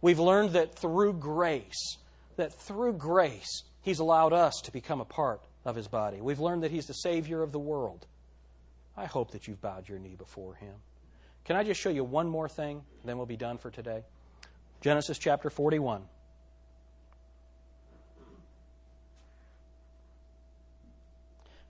We've 0.00 0.18
learned 0.18 0.50
that 0.50 0.74
through 0.74 1.14
grace, 1.14 1.96
that 2.36 2.52
through 2.52 2.94
grace, 2.94 3.62
He's 3.82 4.00
allowed 4.00 4.32
us 4.32 4.60
to 4.64 4.72
become 4.72 5.00
a 5.00 5.04
part 5.04 5.42
of 5.64 5.76
His 5.76 5.88
body. 5.88 6.20
We've 6.20 6.40
learned 6.40 6.64
that 6.64 6.70
He's 6.70 6.86
the 6.86 6.94
Savior 6.94 7.42
of 7.42 7.52
the 7.52 7.58
world. 7.58 8.06
I 8.96 9.06
hope 9.06 9.32
that 9.32 9.46
you've 9.46 9.60
bowed 9.60 9.88
your 9.88 9.98
knee 9.98 10.16
before 10.16 10.54
Him. 10.54 10.74
Can 11.44 11.56
I 11.56 11.62
just 11.62 11.80
show 11.80 11.90
you 11.90 12.04
one 12.04 12.28
more 12.28 12.48
thing, 12.48 12.82
then 13.04 13.16
we'll 13.16 13.26
be 13.26 13.36
done 13.36 13.58
for 13.58 13.70
today? 13.70 14.04
Genesis 14.80 15.18
chapter 15.18 15.50
41. 15.50 16.02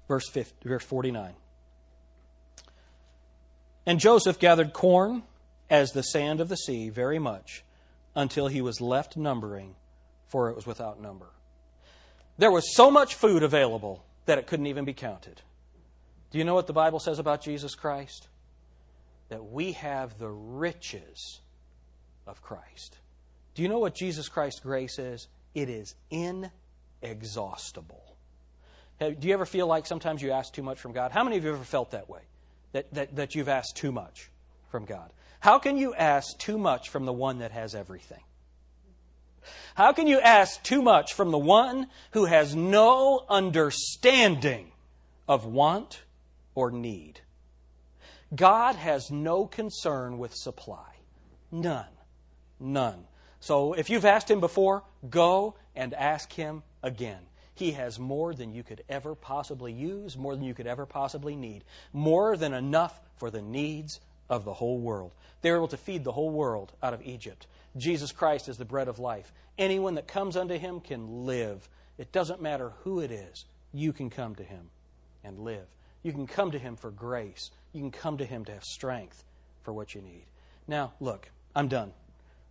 Verse, 0.06 0.28
50, 0.28 0.68
verse 0.68 0.84
49. 0.84 1.34
And 3.86 4.00
Joseph 4.00 4.38
gathered 4.38 4.72
corn 4.72 5.22
as 5.68 5.92
the 5.92 6.02
sand 6.02 6.40
of 6.40 6.48
the 6.48 6.56
sea 6.56 6.88
very 6.88 7.18
much 7.18 7.64
until 8.14 8.48
he 8.48 8.60
was 8.60 8.80
left 8.80 9.16
numbering, 9.16 9.74
for 10.28 10.48
it 10.48 10.56
was 10.56 10.66
without 10.66 11.00
number. 11.00 11.26
There 12.38 12.50
was 12.50 12.74
so 12.74 12.90
much 12.90 13.14
food 13.14 13.42
available 13.42 14.04
that 14.26 14.38
it 14.38 14.46
couldn't 14.46 14.66
even 14.66 14.84
be 14.84 14.94
counted. 14.94 15.42
Do 16.30 16.38
you 16.38 16.44
know 16.44 16.54
what 16.54 16.66
the 16.66 16.72
Bible 16.72 16.98
says 16.98 17.18
about 17.18 17.42
Jesus 17.42 17.74
Christ? 17.74 18.28
That 19.28 19.44
we 19.44 19.72
have 19.72 20.18
the 20.18 20.30
riches 20.30 21.40
of 22.26 22.42
Christ. 22.42 22.98
Do 23.54 23.62
you 23.62 23.68
know 23.68 23.78
what 23.78 23.94
Jesus 23.94 24.28
Christ's 24.28 24.60
grace 24.60 24.98
is? 24.98 25.28
It 25.54 25.68
is 25.68 25.94
inexhaustible. 26.10 28.16
Do 28.98 29.14
you 29.20 29.34
ever 29.34 29.46
feel 29.46 29.66
like 29.66 29.86
sometimes 29.86 30.22
you 30.22 30.30
ask 30.30 30.52
too 30.52 30.62
much 30.62 30.80
from 30.80 30.92
God? 30.92 31.12
How 31.12 31.22
many 31.22 31.36
of 31.36 31.44
you 31.44 31.52
ever 31.52 31.64
felt 31.64 31.92
that 31.92 32.08
way? 32.08 32.20
That, 32.74 32.92
that, 32.92 33.16
that 33.16 33.34
you've 33.34 33.48
asked 33.48 33.76
too 33.76 33.92
much 33.92 34.30
from 34.68 34.84
God? 34.84 35.12
How 35.40 35.58
can 35.58 35.78
you 35.78 35.94
ask 35.94 36.36
too 36.38 36.58
much 36.58 36.88
from 36.88 37.06
the 37.06 37.12
one 37.12 37.38
that 37.38 37.52
has 37.52 37.74
everything? 37.74 38.22
How 39.74 39.92
can 39.92 40.06
you 40.06 40.20
ask 40.20 40.62
too 40.62 40.82
much 40.82 41.14
from 41.14 41.30
the 41.30 41.38
one 41.38 41.86
who 42.10 42.24
has 42.24 42.54
no 42.54 43.24
understanding 43.28 44.72
of 45.28 45.44
want 45.46 46.02
or 46.54 46.70
need? 46.70 47.20
God 48.34 48.74
has 48.74 49.10
no 49.10 49.46
concern 49.46 50.18
with 50.18 50.34
supply. 50.34 50.96
None. 51.52 51.86
None. 52.58 53.04
So 53.38 53.74
if 53.74 53.90
you've 53.90 54.04
asked 54.04 54.30
Him 54.30 54.40
before, 54.40 54.82
go 55.08 55.54
and 55.76 55.94
ask 55.94 56.32
Him 56.32 56.62
again. 56.82 57.20
He 57.54 57.72
has 57.72 57.98
more 57.98 58.34
than 58.34 58.52
you 58.52 58.62
could 58.62 58.82
ever 58.88 59.14
possibly 59.14 59.72
use, 59.72 60.16
more 60.16 60.34
than 60.34 60.44
you 60.44 60.54
could 60.54 60.66
ever 60.66 60.86
possibly 60.86 61.36
need, 61.36 61.64
more 61.92 62.36
than 62.36 62.52
enough 62.52 63.00
for 63.16 63.30
the 63.30 63.42
needs 63.42 64.00
of 64.28 64.44
the 64.44 64.54
whole 64.54 64.78
world. 64.78 65.12
They 65.42 65.50
were 65.50 65.58
able 65.58 65.68
to 65.68 65.76
feed 65.76 66.04
the 66.04 66.12
whole 66.12 66.30
world 66.30 66.72
out 66.82 66.94
of 66.94 67.02
Egypt. 67.06 67.46
Jesus 67.76 68.12
Christ 68.12 68.48
is 68.48 68.56
the 68.56 68.64
bread 68.64 68.88
of 68.88 68.98
life. 68.98 69.32
Anyone 69.58 69.94
that 69.94 70.08
comes 70.08 70.36
unto 70.36 70.58
Him 70.58 70.80
can 70.80 71.26
live. 71.26 71.68
It 71.96 72.10
doesn't 72.10 72.42
matter 72.42 72.72
who 72.82 73.00
it 73.00 73.12
is, 73.12 73.44
you 73.72 73.92
can 73.92 74.10
come 74.10 74.34
to 74.36 74.42
Him 74.42 74.70
and 75.22 75.38
live. 75.38 75.66
You 76.02 76.12
can 76.12 76.26
come 76.26 76.50
to 76.50 76.58
Him 76.58 76.76
for 76.76 76.90
grace. 76.90 77.50
You 77.72 77.80
can 77.80 77.90
come 77.90 78.18
to 78.18 78.24
Him 78.24 78.44
to 78.46 78.52
have 78.52 78.64
strength 78.64 79.22
for 79.62 79.72
what 79.72 79.94
you 79.94 80.02
need. 80.02 80.24
Now, 80.66 80.92
look, 81.00 81.30
I'm 81.54 81.68
done. 81.68 81.92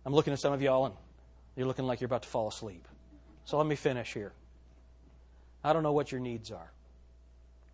I'm 0.06 0.14
looking 0.14 0.32
at 0.32 0.38
some 0.38 0.52
of 0.52 0.62
y'all, 0.62 0.86
and 0.86 0.94
you're 1.56 1.66
looking 1.66 1.86
like 1.86 2.00
you're 2.00 2.06
about 2.06 2.22
to 2.22 2.28
fall 2.28 2.48
asleep. 2.48 2.86
So 3.44 3.58
let 3.58 3.66
me 3.66 3.76
finish 3.76 4.12
here. 4.12 4.32
I 5.64 5.72
don't 5.72 5.82
know 5.82 5.92
what 5.92 6.12
your 6.12 6.20
needs 6.20 6.52
are. 6.52 6.70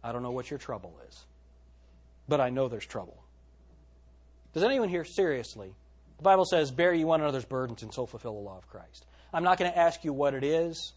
I 0.02 0.12
don't 0.12 0.22
know 0.22 0.30
what 0.30 0.48
your 0.48 0.58
trouble 0.58 0.98
is. 1.08 1.26
But 2.28 2.40
I 2.40 2.50
know 2.50 2.68
there's 2.68 2.86
trouble. 2.86 3.22
Does 4.54 4.62
anyone 4.62 4.88
here 4.88 5.04
seriously? 5.04 5.74
The 6.16 6.22
Bible 6.22 6.44
says, 6.44 6.70
Bear 6.70 6.94
you 6.94 7.06
one 7.06 7.20
another's 7.20 7.44
burdens 7.44 7.82
and 7.82 7.92
so 7.92 8.06
fulfill 8.06 8.34
the 8.34 8.40
law 8.40 8.56
of 8.56 8.68
Christ. 8.68 9.04
I'm 9.32 9.42
not 9.42 9.58
going 9.58 9.70
to 9.70 9.76
ask 9.76 10.04
you 10.04 10.12
what 10.12 10.34
it 10.34 10.44
is. 10.44 10.92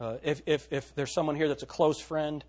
Uh, 0.00 0.18
if, 0.22 0.42
if, 0.46 0.68
if 0.70 0.94
there's 0.94 1.12
someone 1.12 1.36
here 1.36 1.48
that's 1.48 1.62
a 1.62 1.66
close 1.66 2.00
friend 2.00 2.44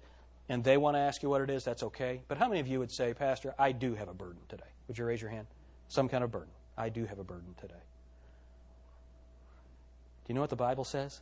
and 0.50 0.64
they 0.64 0.78
want 0.78 0.96
to 0.96 1.00
ask 1.00 1.24
you 1.24 1.30
what 1.30 1.42
it 1.42 1.50
is, 1.50 1.64
that's 1.64 1.84
okay. 1.84 2.22
But 2.28 2.38
how 2.38 2.48
many 2.48 2.60
of 2.60 2.68
you 2.68 2.80
would 2.80 2.92
say, 2.92 3.14
Pastor, 3.14 3.56
I 3.58 3.72
do 3.72 3.96
have 3.96 4.08
a 4.08 4.14
burden 4.14 4.42
today? 4.50 4.64
Would 4.88 4.98
you 4.98 5.06
raise 5.06 5.22
your 5.22 5.32
hand? 5.32 5.48
Some 5.88 6.10
kind 6.10 6.24
of 6.24 6.32
burden. 6.32 6.50
I 6.78 6.90
do 6.90 7.06
have 7.06 7.20
a 7.20 7.24
burden 7.24 7.56
today. 7.60 7.74
Do 7.74 10.34
you 10.34 10.36
know 10.36 10.42
what 10.42 10.50
the 10.50 10.56
Bible 10.56 10.84
says? 10.84 11.22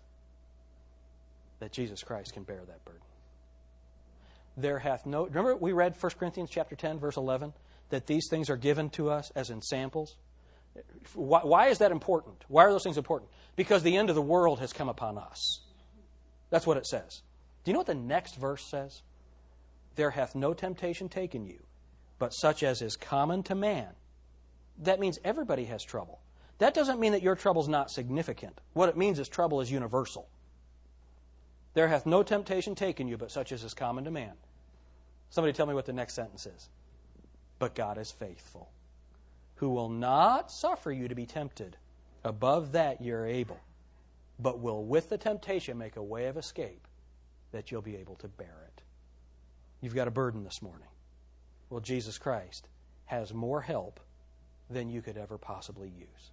That 1.59 1.71
Jesus 1.71 2.03
Christ 2.03 2.33
can 2.33 2.43
bear 2.43 2.61
that 2.67 2.83
burden. 2.85 3.01
There 4.57 4.79
hath 4.79 5.05
no 5.05 5.25
remember 5.25 5.55
we 5.55 5.73
read 5.73 5.95
1 5.99 6.11
Corinthians 6.17 6.49
chapter 6.49 6.75
10 6.75 6.99
verse 6.99 7.17
11 7.17 7.53
that 7.89 8.07
these 8.07 8.27
things 8.29 8.49
are 8.49 8.57
given 8.57 8.89
to 8.91 9.09
us 9.09 9.31
as 9.35 9.49
in 9.49 9.61
samples. 9.61 10.15
Why, 11.13 11.41
why 11.43 11.67
is 11.67 11.79
that 11.79 11.91
important? 11.91 12.43
Why 12.47 12.65
are 12.65 12.71
those 12.71 12.83
things 12.83 12.97
important? 12.97 13.31
Because 13.55 13.83
the 13.83 13.97
end 13.97 14.09
of 14.09 14.15
the 14.15 14.21
world 14.21 14.59
has 14.59 14.73
come 14.73 14.89
upon 14.89 15.17
us. 15.17 15.61
That's 16.49 16.67
what 16.67 16.77
it 16.77 16.85
says. 16.85 17.21
Do 17.63 17.71
you 17.71 17.73
know 17.73 17.79
what 17.79 17.87
the 17.87 17.95
next 17.95 18.35
verse 18.35 18.69
says? 18.69 19.01
There 19.95 20.11
hath 20.11 20.35
no 20.35 20.53
temptation 20.53 21.09
taken 21.09 21.45
you, 21.45 21.63
but 22.19 22.29
such 22.29 22.63
as 22.63 22.81
is 22.81 22.97
common 22.97 23.43
to 23.43 23.55
man. 23.55 23.89
That 24.79 24.99
means 24.99 25.17
everybody 25.23 25.65
has 25.65 25.83
trouble. 25.83 26.19
That 26.57 26.73
doesn't 26.73 26.99
mean 26.99 27.13
that 27.13 27.23
your 27.23 27.35
trouble 27.35 27.61
is 27.61 27.67
not 27.67 27.91
significant. 27.91 28.59
What 28.73 28.89
it 28.89 28.97
means 28.97 29.19
is 29.19 29.27
trouble 29.27 29.61
is 29.61 29.71
universal. 29.71 30.29
There 31.75 31.89
hath 31.89 32.05
no 32.05 32.23
temptation 32.23 32.73
taken 32.73 33.07
you, 33.07 33.17
but 33.17 33.31
such 33.31 33.51
as 33.51 33.63
is 33.63 33.73
common 33.73 34.05
to 34.05 34.11
man. 34.11 34.33
Somebody 35.29 35.53
tell 35.53 35.65
me 35.65 35.73
what 35.73 35.85
the 35.85 35.93
next 35.93 36.13
sentence 36.13 36.45
is. 36.45 36.69
But 37.59 37.75
God 37.75 37.97
is 37.97 38.11
faithful, 38.11 38.69
who 39.55 39.69
will 39.69 39.89
not 39.89 40.51
suffer 40.51 40.91
you 40.91 41.07
to 41.09 41.15
be 41.15 41.25
tempted 41.25 41.77
above 42.23 42.71
that 42.71 43.01
you're 43.01 43.25
able, 43.25 43.59
but 44.39 44.59
will 44.59 44.83
with 44.83 45.09
the 45.09 45.17
temptation 45.17 45.77
make 45.77 45.97
a 45.97 46.03
way 46.03 46.27
of 46.27 46.37
escape 46.37 46.87
that 47.51 47.71
you'll 47.71 47.81
be 47.81 47.97
able 47.97 48.15
to 48.15 48.27
bear 48.27 48.67
it. 48.67 48.81
You've 49.81 49.95
got 49.95 50.07
a 50.07 50.11
burden 50.11 50.43
this 50.43 50.61
morning. 50.61 50.87
Well, 51.69 51.81
Jesus 51.81 52.17
Christ 52.17 52.69
has 53.05 53.33
more 53.33 53.61
help 53.61 53.99
than 54.69 54.89
you 54.89 55.01
could 55.01 55.17
ever 55.17 55.37
possibly 55.37 55.89
use. 55.89 56.31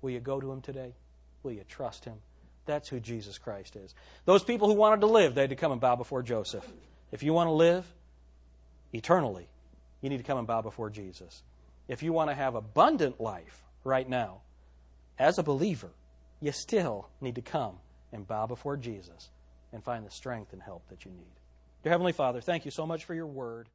Will 0.00 0.10
you 0.10 0.20
go 0.20 0.40
to 0.40 0.50
him 0.50 0.60
today? 0.60 0.94
Will 1.42 1.52
you 1.52 1.64
trust 1.68 2.04
him? 2.04 2.18
That's 2.66 2.88
who 2.88 3.00
Jesus 3.00 3.38
Christ 3.38 3.76
is. 3.76 3.94
Those 4.24 4.42
people 4.42 4.68
who 4.68 4.74
wanted 4.74 5.00
to 5.00 5.06
live, 5.06 5.34
they 5.34 5.42
had 5.42 5.50
to 5.50 5.56
come 5.56 5.72
and 5.72 5.80
bow 5.80 5.96
before 5.96 6.22
Joseph. 6.22 6.66
If 7.12 7.22
you 7.22 7.32
want 7.32 7.48
to 7.48 7.52
live 7.52 7.86
eternally, 8.92 9.48
you 10.00 10.08
need 10.08 10.18
to 10.18 10.24
come 10.24 10.38
and 10.38 10.46
bow 10.46 10.62
before 10.62 10.90
Jesus. 10.90 11.42
If 11.88 12.02
you 12.02 12.12
want 12.12 12.30
to 12.30 12.34
have 12.34 12.54
abundant 12.54 13.20
life 13.20 13.62
right 13.84 14.08
now, 14.08 14.40
as 15.18 15.38
a 15.38 15.42
believer, 15.42 15.90
you 16.40 16.52
still 16.52 17.08
need 17.20 17.36
to 17.36 17.42
come 17.42 17.76
and 18.12 18.26
bow 18.26 18.46
before 18.46 18.76
Jesus 18.76 19.30
and 19.72 19.82
find 19.82 20.06
the 20.06 20.10
strength 20.10 20.52
and 20.52 20.62
help 20.62 20.88
that 20.88 21.04
you 21.04 21.10
need. 21.10 21.32
Dear 21.82 21.92
Heavenly 21.92 22.12
Father, 22.12 22.40
thank 22.40 22.64
you 22.64 22.70
so 22.70 22.86
much 22.86 23.04
for 23.04 23.14
your 23.14 23.26
word. 23.26 23.68